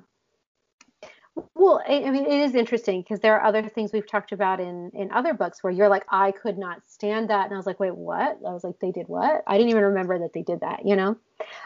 Well, 1.56 1.82
I 1.88 2.10
mean, 2.10 2.26
it 2.26 2.42
is 2.42 2.56
interesting 2.56 3.02
because 3.02 3.22
there 3.22 3.40
are 3.40 3.46
other 3.46 3.68
things 3.70 3.94
we've 3.94 4.08
talked 4.08 4.32
about 4.32 4.60
in 4.60 4.92
in 4.94 5.12
other 5.12 5.34
books 5.34 5.64
where 5.64 5.72
you're 5.72 5.90
like, 5.90 6.06
I 6.10 6.32
could 6.32 6.58
not 6.58 6.82
stand 6.88 7.30
that, 7.30 7.46
and 7.46 7.54
I 7.54 7.58
was 7.58 7.66
like, 7.66 7.80
wait, 7.80 7.96
what? 7.96 8.40
I 8.46 8.52
was 8.52 8.64
like, 8.64 8.80
they 8.80 8.92
did 8.92 9.08
what? 9.08 9.44
I 9.48 9.58
didn't 9.58 9.70
even 9.70 9.84
remember 9.84 10.20
that 10.20 10.34
they 10.34 10.42
did 10.42 10.62
that. 10.62 10.86
You 10.86 10.96
know, 10.96 11.18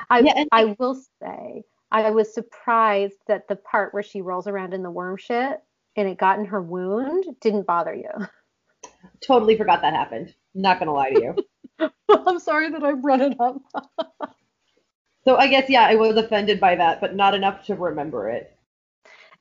I 0.10 0.20
yeah, 0.20 0.44
I 0.52 0.76
will 0.78 0.96
say 1.22 1.64
I 1.92 2.10
was 2.10 2.34
surprised 2.34 3.18
that 3.28 3.48
the 3.48 3.56
part 3.56 3.94
where 3.94 4.04
she 4.04 4.22
rolls 4.22 4.48
around 4.48 4.74
in 4.74 4.84
the 4.84 4.92
worm 4.92 5.18
shit 5.18 5.62
and 5.96 6.08
it 6.08 6.18
got 6.18 6.40
in 6.40 6.46
her 6.46 6.62
wound 6.62 7.26
didn't 7.42 7.68
bother 7.68 7.94
you. 7.94 8.10
Totally 9.22 9.58
forgot 9.58 9.82
that 9.82 9.94
happened. 9.94 10.34
Not 10.54 10.80
gonna 10.80 10.94
lie 10.94 11.12
to 11.12 11.22
you. 11.22 11.90
I'm 12.10 12.40
sorry 12.40 12.70
that 12.72 12.84
I 12.84 12.94
brought 12.94 13.22
it 13.22 13.38
up. 13.40 13.62
so 15.26 15.38
I 15.38 15.48
guess 15.48 15.70
yeah, 15.70 15.86
I 15.86 15.96
was 15.96 16.16
offended 16.16 16.60
by 16.60 16.76
that, 16.76 17.02
but 17.02 17.16
not 17.16 17.34
enough 17.34 17.66
to 17.66 17.76
remember 17.76 18.30
it. 18.30 18.56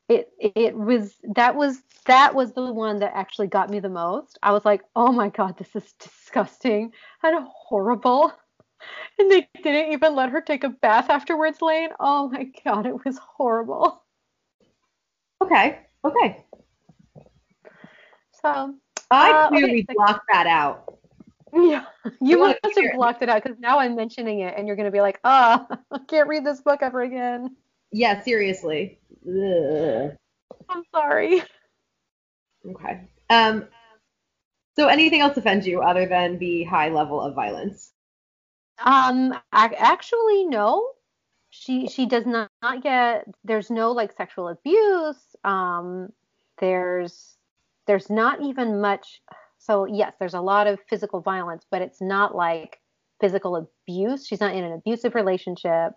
It 0.09 0.31
it 0.38 0.77
was 0.77 1.15
that 1.35 1.55
was 1.55 1.83
that 2.07 2.35
was 2.35 2.53
the 2.53 2.73
one 2.73 2.99
that 3.01 3.12
actually 3.15 3.47
got 3.47 3.71
me 3.71 3.81
the 3.81 3.88
most. 3.88 4.38
I 4.43 4.53
was 4.53 4.65
like, 4.65 4.83
oh 4.97 5.12
my 5.12 5.29
god, 5.29 5.57
this 5.59 5.75
is 5.75 5.93
disgusting 5.99 6.93
and 7.23 7.47
horrible. 7.49 8.33
And 9.17 9.31
they 9.31 9.49
didn't 9.62 9.93
even 9.93 10.17
let 10.17 10.31
her 10.31 10.41
take 10.41 10.65
a 10.65 10.69
bath 10.69 11.09
afterwards, 11.09 11.62
Lane. 11.62 11.91
Oh 12.01 12.29
my 12.29 12.47
god, 12.65 12.87
it 12.87 13.05
was 13.05 13.17
horrible. 13.19 14.03
Okay. 15.41 15.81
Okay. 16.05 16.45
So 18.43 18.75
I 19.11 19.31
uh, 19.31 19.49
clearly 19.49 19.87
blocked 19.95 20.27
that 20.33 20.47
out. 20.47 20.99
Yeah, 21.53 21.85
you 22.21 22.38
must 22.38 22.59
have 22.65 22.93
blocked 22.95 23.23
it 23.23 23.29
out 23.29 23.43
because 23.43 23.59
now 23.61 23.79
I'm 23.79 23.95
mentioning 23.95 24.41
it, 24.41 24.55
and 24.57 24.67
you're 24.67 24.77
gonna 24.77 24.91
be 24.91 25.01
like, 25.01 25.21
"Ah, 25.23 25.67
oh, 25.71 25.77
I 25.93 25.99
can't 26.09 26.29
read 26.29 26.45
this 26.45 26.61
book 26.61 26.81
ever 26.83 27.03
again." 27.03 27.57
Yeah, 27.93 28.23
seriously. 28.23 28.99
Ugh. 29.29 30.17
I'm 30.69 30.83
sorry. 30.95 31.43
Okay. 32.67 33.09
Um. 33.29 33.69
So, 34.77 34.88
anything 34.88 35.21
else 35.21 35.37
offends 35.37 35.67
you 35.67 35.83
other 35.83 36.07
than 36.07 36.38
the 36.38 36.65
high 36.65 36.88
level 36.88 37.21
of 37.21 37.35
violence? 37.35 37.93
Um. 38.79 39.38
Actually, 39.53 40.47
no. 40.47 40.93
She 41.51 41.87
she 41.88 42.07
does 42.07 42.25
not, 42.25 42.51
not 42.62 42.83
get. 42.83 43.27
There's 43.45 43.71
no 43.71 43.93
like 43.93 44.17
sexual 44.17 44.49
abuse. 44.49 45.32
Um. 45.44 46.12
There's 46.59 47.37
there's 47.87 48.09
not 48.09 48.40
even 48.40 48.81
much. 48.81 49.20
So 49.59 49.85
yes, 49.85 50.12
there's 50.20 50.35
a 50.35 50.40
lot 50.40 50.68
of 50.68 50.78
physical 50.88 51.20
violence, 51.20 51.66
but 51.68 51.83
it's 51.83 52.00
not 52.00 52.37
like 52.37 52.78
physical 53.20 53.57
abuse. 53.57 54.26
She's 54.26 54.38
not 54.38 54.55
in 54.55 54.62
an 54.62 54.72
abusive 54.72 55.16
relationship 55.16 55.94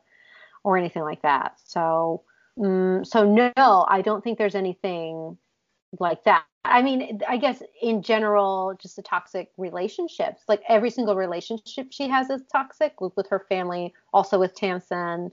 or 0.63 0.77
anything 0.77 1.03
like 1.03 1.21
that. 1.21 1.59
So 1.63 2.23
um, 2.59 3.05
so 3.05 3.23
no, 3.25 3.85
I 3.87 4.01
don't 4.01 4.23
think 4.23 4.39
there's 4.39 4.55
anything 4.55 5.37
like 5.99 6.23
that. 6.23 6.45
I 6.63 6.81
mean, 6.81 7.21
I 7.29 7.37
guess 7.37 7.61
in 7.79 8.01
general, 8.01 8.75
just 8.81 8.95
the 8.95 9.03
toxic 9.03 9.51
relationships. 9.57 10.41
Like 10.47 10.63
every 10.67 10.89
single 10.89 11.15
relationship 11.15 11.87
she 11.91 12.07
has 12.07 12.29
is 12.31 12.41
toxic 12.51 12.99
with, 13.01 13.15
with 13.15 13.27
her 13.27 13.45
family, 13.49 13.93
also 14.13 14.39
with 14.39 14.55
Tamlin. 14.55 15.31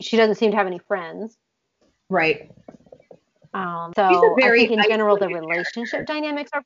She 0.00 0.16
doesn't 0.16 0.36
seem 0.36 0.52
to 0.52 0.56
have 0.56 0.66
any 0.66 0.78
friends. 0.78 1.36
Right. 2.08 2.50
Um, 3.52 3.92
so 3.96 4.36
I 4.42 4.50
think 4.50 4.70
in 4.70 4.82
general 4.88 5.16
the 5.16 5.28
relationship 5.28 5.90
character. 5.90 6.12
dynamics 6.12 6.50
are 6.52 6.62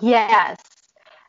yes. 0.00 0.58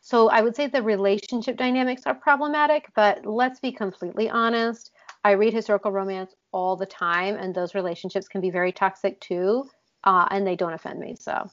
So 0.02 0.30
I 0.30 0.42
would 0.42 0.56
say 0.56 0.68
the 0.68 0.84
relationship 0.84 1.58
dynamics 1.58 2.04
are 2.06 2.14
problematic, 2.14 2.86
but 2.96 3.26
let's 3.26 3.60
be 3.60 3.72
completely 3.72 4.30
honest. 4.30 4.92
I 5.24 5.32
read 5.32 5.54
historical 5.54 5.92
romance 5.92 6.36
all 6.52 6.76
the 6.76 6.86
time, 6.86 7.36
and 7.36 7.56
those 7.56 7.74
relationships 7.74 8.28
can 8.28 8.40
be 8.40 8.52
very 8.52 8.72
toxic 8.72 9.20
too, 9.20 9.68
uh, 10.04 10.28
and 10.30 10.46
they 10.46 10.56
don't 10.56 10.74
offend 10.74 11.00
me. 11.00 11.16
So. 11.20 11.50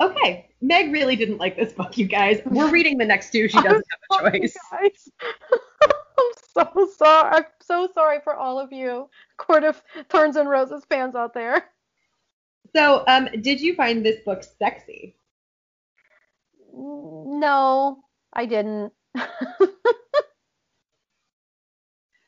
Okay, 0.00 0.48
Meg 0.60 0.92
really 0.92 1.14
didn't 1.14 1.38
like 1.38 1.56
this 1.56 1.72
book, 1.72 1.96
you 1.96 2.06
guys. 2.06 2.40
We're 2.44 2.70
reading 2.72 2.98
the 2.98 3.04
next 3.04 3.30
two. 3.30 3.48
She 3.48 3.62
doesn't 3.62 3.84
have 4.10 4.32
a 4.32 4.38
choice. 4.40 4.56
I'm 6.18 6.32
so 6.74 6.88
sorry. 6.96 7.30
I'm 7.36 7.44
so 7.60 7.88
sorry 7.94 8.20
for 8.22 8.34
all 8.34 8.58
of 8.58 8.72
you, 8.72 9.08
Court 9.36 9.64
of 9.64 9.82
Thorns 10.08 10.36
and 10.36 10.48
Roses 10.48 10.84
fans 10.88 11.14
out 11.14 11.34
there. 11.34 11.64
So, 12.74 13.04
um, 13.06 13.28
did 13.40 13.60
you 13.60 13.74
find 13.74 14.04
this 14.04 14.24
book 14.24 14.44
sexy? 14.58 15.16
No, 16.72 18.02
I 18.32 18.46
didn't. 18.46 18.92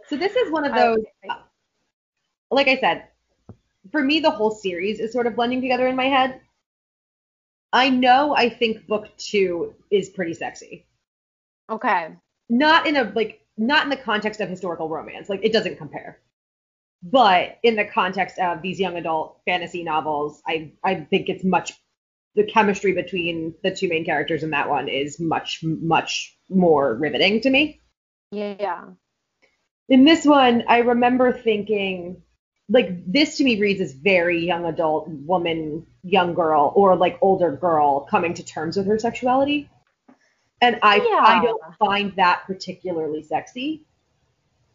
so 0.08 0.16
this 0.16 0.36
is 0.36 0.52
one 0.52 0.64
of 0.64 0.74
those. 0.74 0.98
I, 1.28 1.38
like 2.50 2.68
I 2.68 2.78
said, 2.78 3.08
for 3.90 4.02
me, 4.02 4.20
the 4.20 4.30
whole 4.30 4.52
series 4.52 5.00
is 5.00 5.12
sort 5.12 5.26
of 5.26 5.34
blending 5.34 5.60
together 5.60 5.88
in 5.88 5.96
my 5.96 6.06
head. 6.06 6.40
I 7.72 7.90
know 7.90 8.34
I 8.36 8.48
think 8.48 8.86
book 8.86 9.08
two 9.18 9.74
is 9.90 10.10
pretty 10.10 10.34
sexy. 10.34 10.86
Okay. 11.68 12.10
Not 12.48 12.86
in 12.86 12.96
a 12.96 13.12
like 13.14 13.45
not 13.56 13.84
in 13.84 13.90
the 13.90 13.96
context 13.96 14.40
of 14.40 14.48
historical 14.48 14.88
romance. 14.88 15.28
Like 15.28 15.44
it 15.44 15.52
doesn't 15.52 15.78
compare. 15.78 16.20
But 17.02 17.58
in 17.62 17.76
the 17.76 17.84
context 17.84 18.38
of 18.38 18.62
these 18.62 18.80
young 18.80 18.96
adult 18.96 19.40
fantasy 19.44 19.84
novels, 19.84 20.42
I 20.46 20.72
I 20.82 20.96
think 20.96 21.28
it's 21.28 21.44
much 21.44 21.72
the 22.34 22.44
chemistry 22.44 22.92
between 22.92 23.54
the 23.62 23.74
two 23.74 23.88
main 23.88 24.04
characters 24.04 24.42
in 24.42 24.50
that 24.50 24.68
one 24.68 24.88
is 24.88 25.20
much 25.20 25.60
much 25.62 26.36
more 26.48 26.94
riveting 26.94 27.40
to 27.42 27.50
me. 27.50 27.80
Yeah. 28.30 28.84
In 29.88 30.04
this 30.04 30.24
one, 30.24 30.64
I 30.68 30.78
remember 30.78 31.32
thinking 31.32 32.22
like 32.68 32.90
this 33.10 33.36
to 33.36 33.44
me 33.44 33.60
reads 33.60 33.80
as 33.80 33.92
very 33.92 34.44
young 34.44 34.64
adult 34.64 35.08
woman, 35.08 35.86
young 36.02 36.34
girl, 36.34 36.72
or 36.74 36.96
like 36.96 37.18
older 37.22 37.52
girl 37.52 38.06
coming 38.10 38.34
to 38.34 38.44
terms 38.44 38.76
with 38.76 38.86
her 38.86 38.98
sexuality. 38.98 39.70
And 40.60 40.78
I 40.82 40.96
yeah. 40.96 41.20
I 41.22 41.42
don't 41.42 41.62
find 41.78 42.14
that 42.16 42.44
particularly 42.46 43.22
sexy. 43.22 43.84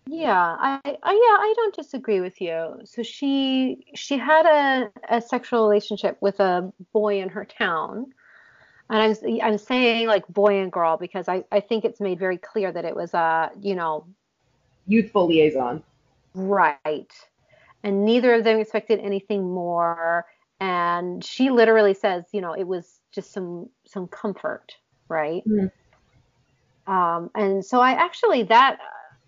Yeah, 0.08 0.58
I, 0.60 0.80
I 0.84 0.86
yeah, 0.86 0.98
I 1.04 1.54
don't 1.56 1.76
disagree 1.76 2.22
with 2.22 2.42
you. 2.42 2.82
So 2.86 3.04
she 3.04 3.86
she 3.96 4.18
had 4.18 4.46
a, 4.46 4.92
a 5.10 5.22
sexual 5.22 5.68
relationship 5.68 6.18
with 6.22 6.40
a 6.40 6.72
boy 6.92 7.22
in 7.22 7.30
her 7.30 7.46
town. 7.46 8.14
And 8.90 9.02
I'm 9.02 9.42
I'm 9.42 9.58
saying 9.58 10.08
like 10.08 10.28
boy 10.28 10.60
and 10.60 10.72
girl 10.72 10.98
because 10.98 11.30
I, 11.30 11.46
I 11.52 11.62
think 11.62 11.86
it's 11.86 12.00
made 12.00 12.20
very 12.20 12.38
clear 12.38 12.72
that 12.72 12.84
it 12.84 12.96
was 12.96 13.14
a, 13.14 13.52
you 13.62 13.76
know, 13.76 14.06
youthful 14.86 15.28
liaison. 15.28 15.84
Right. 16.34 17.12
And 17.84 18.06
neither 18.06 18.34
of 18.36 18.44
them 18.44 18.60
expected 18.60 19.00
anything 19.00 19.54
more. 19.54 20.26
And 20.60 21.24
she 21.24 21.50
literally 21.50 21.94
says, 21.94 22.26
you 22.32 22.42
know, 22.42 22.54
it 22.54 22.68
was 22.68 23.00
just 23.12 23.32
some 23.32 23.70
some 23.86 24.08
comfort, 24.08 24.76
right? 25.12 25.44
Mm-hmm. 25.48 26.92
Um, 26.92 27.30
and 27.36 27.64
so 27.64 27.80
I 27.80 27.92
actually 27.92 28.44
that 28.44 28.80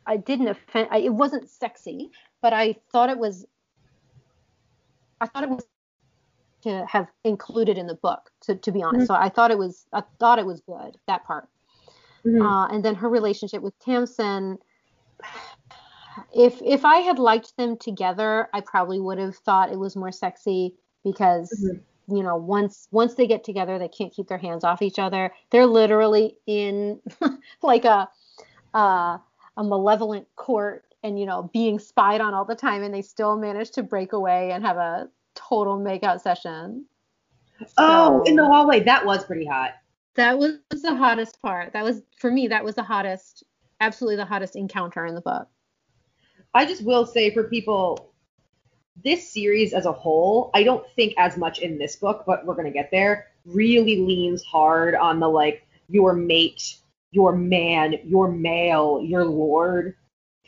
I 0.06 0.18
didn't 0.18 0.48
offend. 0.48 0.88
I, 0.92 1.00
it 1.00 1.14
wasn't 1.14 1.50
sexy, 1.50 2.12
but 2.42 2.54
I 2.54 2.76
thought 2.92 3.10
it 3.10 3.18
was. 3.18 3.46
I 5.22 5.28
thought 5.28 5.44
it 5.44 5.50
was 5.50 5.66
to 6.64 6.86
have 6.88 7.08
included 7.24 7.78
in 7.78 7.88
the 7.88 7.96
book. 7.96 8.32
To, 8.44 8.56
to 8.56 8.72
be 8.72 8.82
honest, 8.82 9.04
mm-hmm. 9.10 9.14
so 9.14 9.16
I 9.16 9.30
thought 9.30 9.52
it 9.52 9.58
was. 9.58 9.86
I 9.94 10.04
thought 10.20 10.40
it 10.40 10.46
was 10.46 10.62
good 10.62 10.98
that 11.08 11.24
part. 11.26 11.48
Mm-hmm. 12.26 12.42
Uh, 12.42 12.68
and 12.68 12.84
then 12.84 12.96
her 12.96 13.10
relationship 13.10 13.62
with 13.62 13.78
Tamlin. 13.80 14.58
If 16.36 16.62
if 16.62 16.86
I 16.86 16.98
had 16.98 17.20
liked 17.20 17.56
them 17.58 17.78
together, 17.78 18.50
I 18.54 18.62
probably 18.62 19.00
would 19.00 19.20
have 19.20 19.36
thought 19.36 19.72
it 19.72 19.80
was 19.80 19.96
more 19.96 20.12
sexy 20.12 20.76
because 21.04 21.50
mm-hmm. 21.52 21.80
You 22.08 22.24
know 22.24 22.36
once 22.36 22.88
once 22.92 23.16
they 23.16 23.28
get 23.28 23.44
together, 23.44 23.80
they 23.80 23.88
can't 23.88 24.14
keep 24.14 24.28
their 24.28 24.38
hands 24.38 24.64
off 24.64 24.82
each 24.82 25.00
other. 25.00 25.32
They're 25.50 25.68
literally 25.68 26.38
in 26.46 27.00
like 27.62 27.86
a. 27.86 28.10
Uh, 28.74 29.20
a 29.58 29.64
malevolent 29.64 30.28
court 30.36 30.86
and 31.04 31.20
you 31.20 31.26
know 31.26 31.50
being 31.54 31.78
spied 31.78 32.22
on 32.22 32.34
all 32.34 32.46
the 32.46 32.56
time 32.56 32.84
and 32.84 32.94
they 32.94 33.02
still 33.02 33.38
manage 33.38 33.72
to 33.72 33.84
break 33.84 34.14
away 34.14 34.52
and 34.52 34.64
have 34.64 34.78
a 34.78 35.10
total 35.36 35.78
makeout 35.78 36.22
session 36.22 36.86
oh 37.78 38.24
in 38.24 38.36
the 38.36 38.46
hallway 38.46 38.80
that 38.80 39.06
was 39.06 39.24
pretty 39.26 39.46
hot 39.46 39.72
that 40.16 40.38
was 40.38 40.58
the 40.70 40.96
hottest 40.96 41.42
part 41.42 41.74
that 41.74 41.84
was 41.84 42.02
for 42.18 42.32
me 42.32 42.48
that 42.48 42.64
was 42.64 42.76
the 42.76 42.84
hottest 42.84 43.44
absolutely 43.80 44.16
the 44.16 44.26
hottest 44.26 44.56
encounter 44.56 45.06
in 45.06 45.16
the 45.16 45.22
book 45.22 45.48
i 46.54 46.66
just 46.66 46.84
will 46.84 47.06
say 47.06 47.32
for 47.32 47.44
people 47.44 48.13
this 49.04 49.32
series 49.32 49.74
as 49.74 49.86
a 49.86 49.92
whole 49.92 50.52
i 50.54 50.64
don't 50.64 50.86
think 50.96 51.14
as 51.18 51.38
much 51.38 51.60
in 51.60 51.78
this 51.78 51.96
book 51.96 52.24
but 52.28 52.46
we're 52.46 52.54
going 52.54 52.68
to 52.68 52.72
get 52.72 52.92
there 52.92 53.28
really 53.46 53.98
leans 53.98 54.44
hard 54.44 54.96
on 54.96 55.20
the 55.20 55.28
like 55.28 55.66
your 55.90 56.14
mate 56.14 56.78
your 57.14 57.36
man, 57.36 58.00
your 58.04 58.30
male, 58.30 59.00
your 59.02 59.24
lord, 59.24 59.96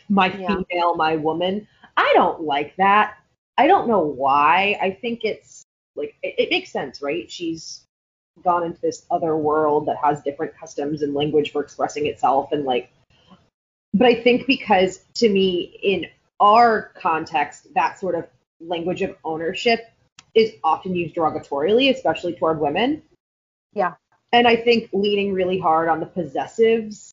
my 0.10 0.34
yeah. 0.34 0.48
female, 0.48 0.96
my 0.96 1.16
woman. 1.16 1.68
I 1.96 2.12
don't 2.16 2.42
like 2.42 2.76
that. 2.78 3.18
I 3.58 3.68
don't 3.68 3.88
know 3.88 4.00
why. 4.00 4.78
I 4.82 4.92
think 4.92 5.24
it's 5.24 5.64
like 5.96 6.16
it, 6.24 6.36
it, 6.38 6.50
makes 6.50 6.72
sense, 6.72 7.02
right? 7.02 7.32
She's 7.32 7.86
gone 8.44 8.64
into 8.64 8.82
this 8.82 9.06
other 9.12 9.38
world 9.38 9.88
that 9.88 9.98
has 10.04 10.22
different 10.24 10.58
customs 10.58 11.04
and 11.04 11.14
language 11.14 11.52
for 11.52 11.62
expressing 11.62 12.08
itself 12.08 12.52
and 12.52 12.66
like 12.66 12.92
but 13.94 14.08
I 14.08 14.22
think 14.22 14.46
because 14.46 15.00
to 15.16 15.30
me 15.30 15.80
in 15.82 16.06
our 16.42 16.92
context 17.00 17.74
that 17.76 17.98
sort 17.98 18.14
of 18.14 18.28
language 18.60 19.02
of 19.02 19.16
ownership 19.24 19.92
is 20.34 20.54
often 20.64 20.96
used 20.96 21.16
derogatorily, 21.16 21.94
especially 21.94 22.34
toward 22.34 22.60
women. 22.60 23.02
Yeah. 23.74 23.94
And 24.32 24.48
I 24.48 24.56
think 24.56 24.90
leaning 24.92 25.34
really 25.34 25.60
hard 25.60 25.88
on 25.88 26.00
the 26.00 26.06
possessives 26.06 27.12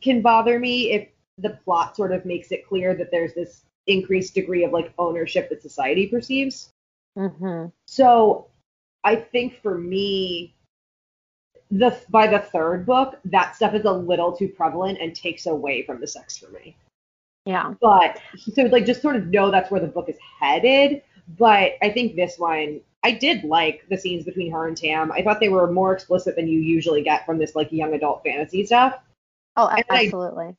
can 0.00 0.20
bother 0.22 0.58
me 0.58 0.92
if 0.92 1.08
the 1.38 1.50
plot 1.64 1.96
sort 1.96 2.12
of 2.12 2.24
makes 2.24 2.52
it 2.52 2.66
clear 2.66 2.94
that 2.94 3.10
there's 3.10 3.34
this 3.34 3.62
increased 3.86 4.34
degree 4.34 4.64
of 4.64 4.72
like 4.72 4.92
ownership 4.98 5.48
that 5.50 5.62
society 5.62 6.06
perceives. 6.06 6.70
Mm-hmm. 7.18 7.66
So 7.86 8.46
I 9.02 9.16
think 9.16 9.60
for 9.60 9.76
me, 9.76 10.54
the 11.70 11.98
by 12.08 12.26
the 12.26 12.38
third 12.38 12.86
book, 12.86 13.18
that 13.24 13.56
stuff 13.56 13.74
is 13.74 13.84
a 13.84 13.92
little 13.92 14.32
too 14.32 14.48
prevalent 14.48 14.98
and 15.00 15.14
takes 15.14 15.46
away 15.46 15.82
from 15.82 16.00
the 16.00 16.06
sex 16.06 16.36
for 16.36 16.50
me. 16.50 16.76
Yeah. 17.44 17.74
But 17.80 18.20
so 18.38 18.62
like 18.64 18.86
just 18.86 19.02
sort 19.02 19.16
of 19.16 19.26
know 19.26 19.50
that's 19.50 19.70
where 19.70 19.80
the 19.80 19.86
book 19.86 20.08
is 20.08 20.16
headed. 20.40 21.02
But 21.38 21.72
I 21.82 21.90
think 21.90 22.16
this 22.16 22.38
one 22.38 22.80
I 23.02 23.12
did 23.12 23.44
like 23.44 23.84
the 23.90 23.98
scenes 23.98 24.24
between 24.24 24.50
her 24.50 24.66
and 24.66 24.76
Tam. 24.76 25.12
I 25.12 25.22
thought 25.22 25.38
they 25.38 25.50
were 25.50 25.70
more 25.70 25.92
explicit 25.92 26.36
than 26.36 26.48
you 26.48 26.60
usually 26.60 27.02
get 27.02 27.26
from 27.26 27.38
this 27.38 27.54
like 27.54 27.70
young 27.70 27.92
adult 27.92 28.22
fantasy 28.24 28.64
stuff. 28.64 28.98
Oh, 29.56 29.70
absolutely. 29.90 30.56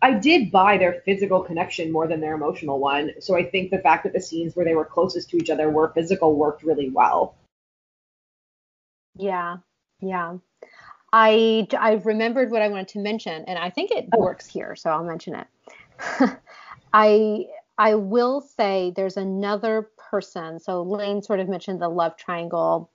I, 0.00 0.10
I 0.10 0.12
did 0.14 0.52
buy 0.52 0.78
their 0.78 1.02
physical 1.04 1.42
connection 1.42 1.90
more 1.90 2.06
than 2.06 2.20
their 2.20 2.34
emotional 2.34 2.78
one. 2.78 3.12
So 3.20 3.36
I 3.36 3.44
think 3.44 3.72
the 3.72 3.80
fact 3.80 4.04
that 4.04 4.12
the 4.12 4.20
scenes 4.20 4.54
where 4.54 4.64
they 4.64 4.76
were 4.76 4.84
closest 4.84 5.28
to 5.30 5.38
each 5.38 5.50
other 5.50 5.70
were 5.70 5.92
physical 5.92 6.36
worked 6.36 6.62
really 6.62 6.88
well. 6.88 7.34
Yeah. 9.16 9.56
Yeah. 10.00 10.38
I 11.12 11.66
I 11.76 11.94
remembered 12.04 12.50
what 12.50 12.62
I 12.62 12.68
wanted 12.68 12.88
to 12.88 13.00
mention 13.00 13.44
and 13.46 13.58
I 13.58 13.70
think 13.70 13.90
it 13.90 14.06
oh. 14.12 14.20
works 14.20 14.46
here, 14.46 14.76
so 14.76 14.90
I'll 14.90 15.04
mention 15.04 15.34
it. 15.34 15.48
I 16.92 17.46
I 17.76 17.94
will 17.94 18.40
say 18.40 18.92
there's 18.94 19.16
another 19.16 19.90
person. 20.10 20.58
So 20.58 20.82
Lane 20.82 21.22
sort 21.22 21.40
of 21.40 21.48
mentioned 21.48 21.80
the 21.80 21.88
love 21.88 22.16
triangle 22.16 22.90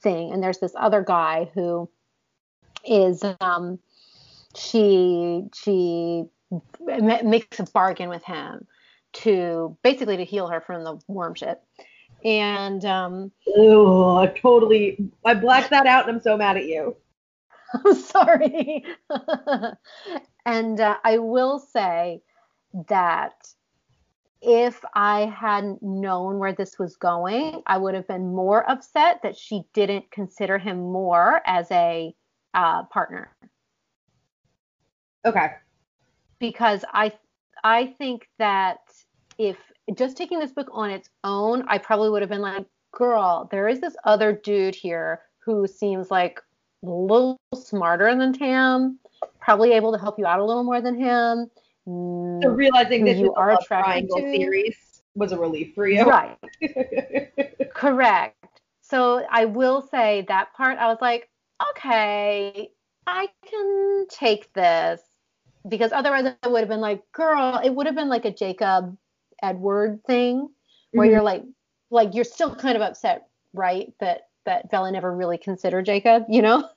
thing, 0.00 0.32
and 0.32 0.42
there's 0.42 0.58
this 0.58 0.74
other 0.76 1.02
guy 1.02 1.50
who 1.54 1.90
is 2.84 3.24
um, 3.40 3.78
she 4.56 5.44
she 5.54 6.24
makes 7.22 7.60
a 7.60 7.64
bargain 7.72 8.08
with 8.08 8.24
him 8.24 8.66
to 9.12 9.76
basically 9.82 10.16
to 10.16 10.24
heal 10.24 10.48
her 10.48 10.60
from 10.60 10.84
the 10.84 10.98
worm 11.08 11.34
shit. 11.34 11.60
And 12.24 12.84
um 12.84 13.32
oh, 13.56 14.16
I 14.16 14.26
totally 14.26 14.98
I 15.24 15.34
blacked 15.34 15.70
that 15.70 15.86
out 15.86 16.08
and 16.08 16.16
I'm 16.16 16.22
so 16.22 16.36
mad 16.36 16.56
at 16.56 16.66
you. 16.66 16.96
I'm 17.84 17.94
sorry. 17.94 18.84
and 20.46 20.80
uh, 20.80 20.96
I 21.04 21.18
will 21.18 21.58
say 21.58 22.22
that 22.88 23.34
if 24.42 24.82
I 24.94 25.26
hadn't 25.26 25.82
known 25.82 26.38
where 26.38 26.54
this 26.54 26.78
was 26.78 26.96
going, 26.96 27.62
I 27.66 27.76
would 27.76 27.94
have 27.94 28.08
been 28.08 28.34
more 28.34 28.68
upset 28.70 29.20
that 29.22 29.36
she 29.36 29.64
didn't 29.74 30.10
consider 30.10 30.58
him 30.58 30.78
more 30.78 31.42
as 31.44 31.70
a 31.70 32.14
uh, 32.54 32.84
partner. 32.84 33.30
Okay. 35.26 35.52
Because 36.38 36.84
I 36.92 37.12
I 37.62 37.94
think 37.98 38.28
that 38.38 38.78
if 39.36 39.58
just 39.94 40.16
taking 40.16 40.38
this 40.38 40.52
book 40.52 40.68
on 40.72 40.88
its 40.90 41.10
own, 41.24 41.64
I 41.68 41.76
probably 41.76 42.08
would 42.08 42.22
have 42.22 42.30
been 42.30 42.40
like, 42.40 42.66
girl, 42.92 43.48
there 43.50 43.68
is 43.68 43.80
this 43.80 43.96
other 44.04 44.32
dude 44.32 44.74
here 44.74 45.20
who 45.44 45.66
seems 45.66 46.10
like 46.10 46.40
a 46.82 46.88
little 46.88 47.36
smarter 47.54 48.14
than 48.16 48.32
Tam, 48.32 48.98
probably 49.38 49.72
able 49.72 49.92
to 49.92 49.98
help 49.98 50.18
you 50.18 50.24
out 50.24 50.38
a 50.38 50.44
little 50.44 50.64
more 50.64 50.80
than 50.80 50.98
him 50.98 51.50
so 51.86 52.48
realizing 52.48 53.04
that 53.04 53.16
you 53.16 53.34
are 53.34 53.52
a 53.52 53.58
triangle 53.64 54.18
to. 54.18 54.30
series 54.30 55.02
was 55.14 55.32
a 55.32 55.38
relief 55.38 55.74
for 55.74 55.88
you. 55.88 56.04
Right. 56.04 56.38
Correct. 57.74 58.36
So 58.82 59.24
I 59.30 59.44
will 59.44 59.82
say 59.90 60.24
that 60.28 60.52
part 60.54 60.78
I 60.78 60.86
was 60.86 60.98
like, 61.00 61.28
okay, 61.70 62.70
I 63.06 63.28
can 63.48 64.06
take 64.08 64.52
this 64.52 65.00
because 65.68 65.92
otherwise 65.92 66.32
I 66.42 66.48
would 66.48 66.60
have 66.60 66.68
been 66.68 66.80
like, 66.80 67.02
girl, 67.12 67.60
it 67.62 67.70
would 67.70 67.86
have 67.86 67.94
been 67.94 68.08
like 68.08 68.24
a 68.24 68.30
Jacob 68.30 68.96
Edward 69.42 70.00
thing 70.06 70.48
where 70.92 71.06
mm-hmm. 71.06 71.14
you're 71.14 71.22
like 71.22 71.44
like 71.90 72.14
you're 72.14 72.24
still 72.24 72.54
kind 72.54 72.76
of 72.76 72.82
upset, 72.82 73.28
right? 73.52 73.92
That 74.00 74.28
that 74.46 74.70
Bella 74.70 74.90
never 74.92 75.14
really 75.14 75.38
considered 75.38 75.86
Jacob, 75.86 76.24
you 76.28 76.42
know? 76.42 76.68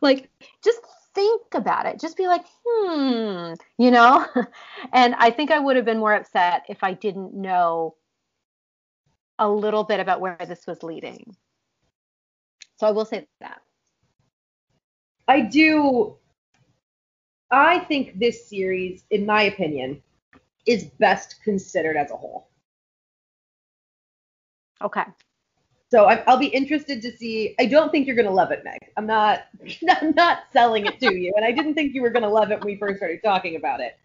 like 0.00 0.30
just 0.62 0.80
think 1.14 1.54
about 1.54 1.86
it. 1.86 2.00
Just 2.00 2.16
be 2.16 2.26
like, 2.26 2.44
hmm, 2.66 3.54
you 3.78 3.90
know? 3.90 4.26
and 4.92 5.14
I 5.16 5.30
think 5.30 5.50
I 5.50 5.58
would 5.58 5.76
have 5.76 5.84
been 5.84 5.98
more 5.98 6.14
upset 6.14 6.64
if 6.68 6.82
I 6.82 6.94
didn't 6.94 7.34
know 7.34 7.96
a 9.38 9.48
little 9.48 9.84
bit 9.84 10.00
about 10.00 10.20
where 10.20 10.36
this 10.46 10.66
was 10.66 10.82
leading. 10.82 11.36
So 12.76 12.86
I 12.86 12.90
will 12.92 13.04
say 13.04 13.26
that. 13.40 13.60
I 15.28 15.40
do. 15.42 16.16
I 17.50 17.80
think 17.80 18.18
this 18.18 18.48
series, 18.48 19.04
in 19.10 19.26
my 19.26 19.42
opinion, 19.42 20.02
is 20.66 20.84
best 20.84 21.42
considered 21.42 21.96
as 21.96 22.10
a 22.10 22.16
whole. 22.16 22.48
Okay. 24.82 25.04
So 25.90 26.04
I, 26.04 26.22
will 26.26 26.38
be 26.38 26.46
interested 26.46 27.02
to 27.02 27.16
see. 27.16 27.54
I 27.58 27.66
don't 27.66 27.90
think 27.90 28.06
you're 28.06 28.16
gonna 28.16 28.30
love 28.30 28.52
it, 28.52 28.62
Meg. 28.64 28.78
I'm 28.96 29.06
not. 29.06 29.44
I'm 29.88 30.12
not 30.12 30.44
selling 30.52 30.86
it 30.86 31.00
to 31.00 31.14
you, 31.14 31.32
and 31.36 31.44
I 31.44 31.52
didn't 31.52 31.74
think 31.74 31.94
you 31.94 32.02
were 32.02 32.10
gonna 32.10 32.28
love 32.28 32.52
it 32.52 32.60
when 32.60 32.66
we 32.66 32.76
first 32.76 32.98
started 32.98 33.20
talking 33.24 33.56
about 33.56 33.80
it. 33.80 33.98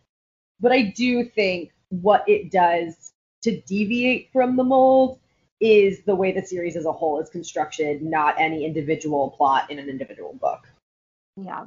But 0.60 0.72
I 0.72 0.94
do 0.96 1.24
think 1.24 1.72
what 1.90 2.28
it 2.28 2.52
does 2.52 3.14
to 3.44 3.62
deviate 3.62 4.32
from 4.32 4.56
the 4.56 4.64
mold 4.64 5.20
is 5.62 6.02
the 6.02 6.16
way 6.16 6.32
the 6.32 6.42
series 6.42 6.76
as 6.76 6.86
a 6.86 6.92
whole 6.92 7.20
is 7.20 7.30
constructed, 7.30 8.02
not 8.02 8.36
any 8.40 8.66
individual 8.66 9.32
plot 9.32 9.70
in 9.70 9.80
an 9.80 9.88
individual 9.88 10.34
book. 10.34 10.68
Yeah. 11.38 11.66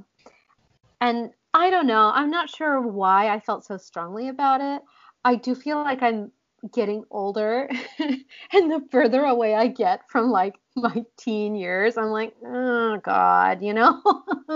And 1.01 1.31
I 1.55 1.71
don't 1.71 1.87
know. 1.87 2.11
I'm 2.15 2.31
not 2.31 2.51
sure 2.51 2.81
why 2.81 3.29
I 3.29 3.41
felt 3.41 3.65
so 3.65 3.77
strongly 3.77 4.29
about 4.29 4.61
it. 4.61 4.83
I 5.25 5.37
do 5.37 5.55
feel 5.55 5.77
like 5.77 6.03
I'm 6.03 6.33
getting 6.73 7.05
older 7.11 7.69
and 7.99 8.71
the 8.71 8.85
further 8.91 9.23
away 9.25 9.55
I 9.55 9.69
get 9.69 10.09
from 10.11 10.31
like 10.31 10.59
my 10.77 11.05
teen 11.17 11.55
years, 11.55 11.97
I'm 11.97 12.11
like, 12.11 12.35
oh 12.45 12.99
God, 13.03 13.63
you 13.63 13.75
know? 13.75 14.01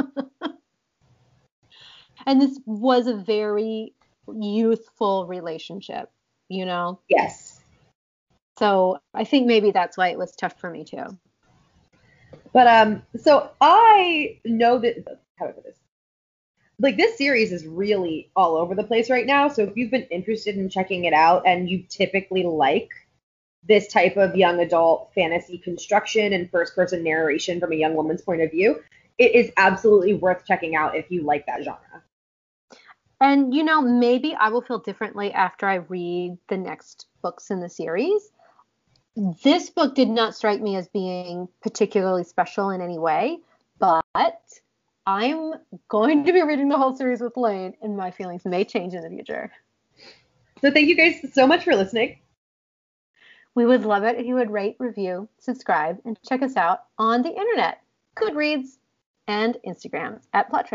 and 2.27 2.41
this 2.41 2.59
was 2.67 3.07
a 3.07 3.17
very 3.17 3.95
youthful 4.33 5.27
relationship, 5.27 6.11
you 6.49 6.67
know? 6.67 7.01
Yes. 7.09 7.61
So 8.59 8.99
I 9.15 9.25
think 9.25 9.47
maybe 9.47 9.71
that's 9.71 9.97
why 9.97 10.09
it 10.09 10.19
was 10.19 10.33
tough 10.33 10.59
for 10.61 10.71
me 10.71 10.85
too. 10.85 11.07
But 12.53 12.67
um, 12.67 13.03
so 13.17 13.51
I 13.61 14.39
know 14.45 14.79
that 14.79 15.21
how 15.39 15.47
do 15.47 15.61
this? 15.65 15.79
Like 16.83 16.97
this 16.97 17.17
series 17.17 17.53
is 17.53 17.65
really 17.65 18.29
all 18.35 18.57
over 18.57 18.75
the 18.75 18.83
place 18.83 19.09
right 19.09 19.25
now. 19.25 19.47
So 19.47 19.63
if 19.63 19.77
you've 19.77 19.93
been 19.93 20.09
interested 20.11 20.57
in 20.57 20.69
checking 20.69 21.05
it 21.05 21.13
out 21.13 21.47
and 21.47 21.71
you 21.71 21.85
typically 21.89 22.43
like 22.43 22.91
this 23.63 23.87
type 23.87 24.17
of 24.17 24.35
young 24.35 24.59
adult 24.59 25.13
fantasy 25.15 25.59
construction 25.59 26.33
and 26.33 26.51
first 26.51 26.75
person 26.75 27.05
narration 27.05 27.61
from 27.61 27.71
a 27.71 27.77
young 27.77 27.95
woman's 27.95 28.23
point 28.23 28.43
of 28.43 28.51
view, 28.51 28.83
it 29.17 29.33
is 29.33 29.53
absolutely 29.57 30.15
worth 30.15 30.45
checking 30.45 30.75
out 30.75 30.97
if 30.97 31.09
you 31.09 31.23
like 31.23 31.47
that 31.47 31.63
genre. 31.63 32.03
And 33.21 33.55
you 33.55 33.63
know, 33.63 33.81
maybe 33.81 34.35
I 34.35 34.49
will 34.49 34.63
feel 34.63 34.81
differently 34.81 35.33
after 35.33 35.69
I 35.69 35.77
read 35.77 36.37
the 36.49 36.57
next 36.57 37.07
books 37.23 37.53
in 37.53 37.61
the 37.61 37.69
series. 37.69 38.29
This 39.45 39.71
book 39.71 39.95
did 39.95 40.09
not 40.09 40.35
strike 40.35 40.61
me 40.61 40.75
as 40.75 40.89
being 40.89 41.47
particularly 41.63 42.25
special 42.25 42.71
in 42.71 42.81
any 42.81 42.99
way, 42.99 43.39
but 43.79 44.43
I'm 45.07 45.55
going 45.89 46.25
to 46.25 46.33
be 46.33 46.43
reading 46.43 46.69
the 46.69 46.79
whole 46.79 46.95
series 46.95 47.21
with 47.21 47.37
Lane, 47.37 47.75
and 47.83 47.97
my 47.97 48.11
feelings 48.11 48.45
may 48.45 48.65
change 48.65 48.95
in 48.95 49.03
the 49.03 49.11
future. 49.11 49.51
So, 50.61 50.71
thank 50.71 50.89
you 50.89 50.97
guys 50.97 51.17
so 51.33 51.47
much 51.47 51.65
for 51.65 51.75
listening. 51.75 52.19
We 53.55 53.67
would 53.67 53.85
love 53.85 54.05
it 54.05 54.19
if 54.19 54.27
you 54.27 54.37
would 54.37 54.51
rate, 54.51 54.77
review, 54.79 55.29
subscribe, 55.39 55.99
and 56.05 56.19
check 56.23 56.43
us 56.43 56.57
out 56.57 56.85
on 56.99 57.23
the 57.23 57.31
internet, 57.31 57.83
Goodreads, 58.17 58.79
and 59.27 59.57
Instagram 59.67 60.21
at 60.33 60.49
Plot 60.49 60.69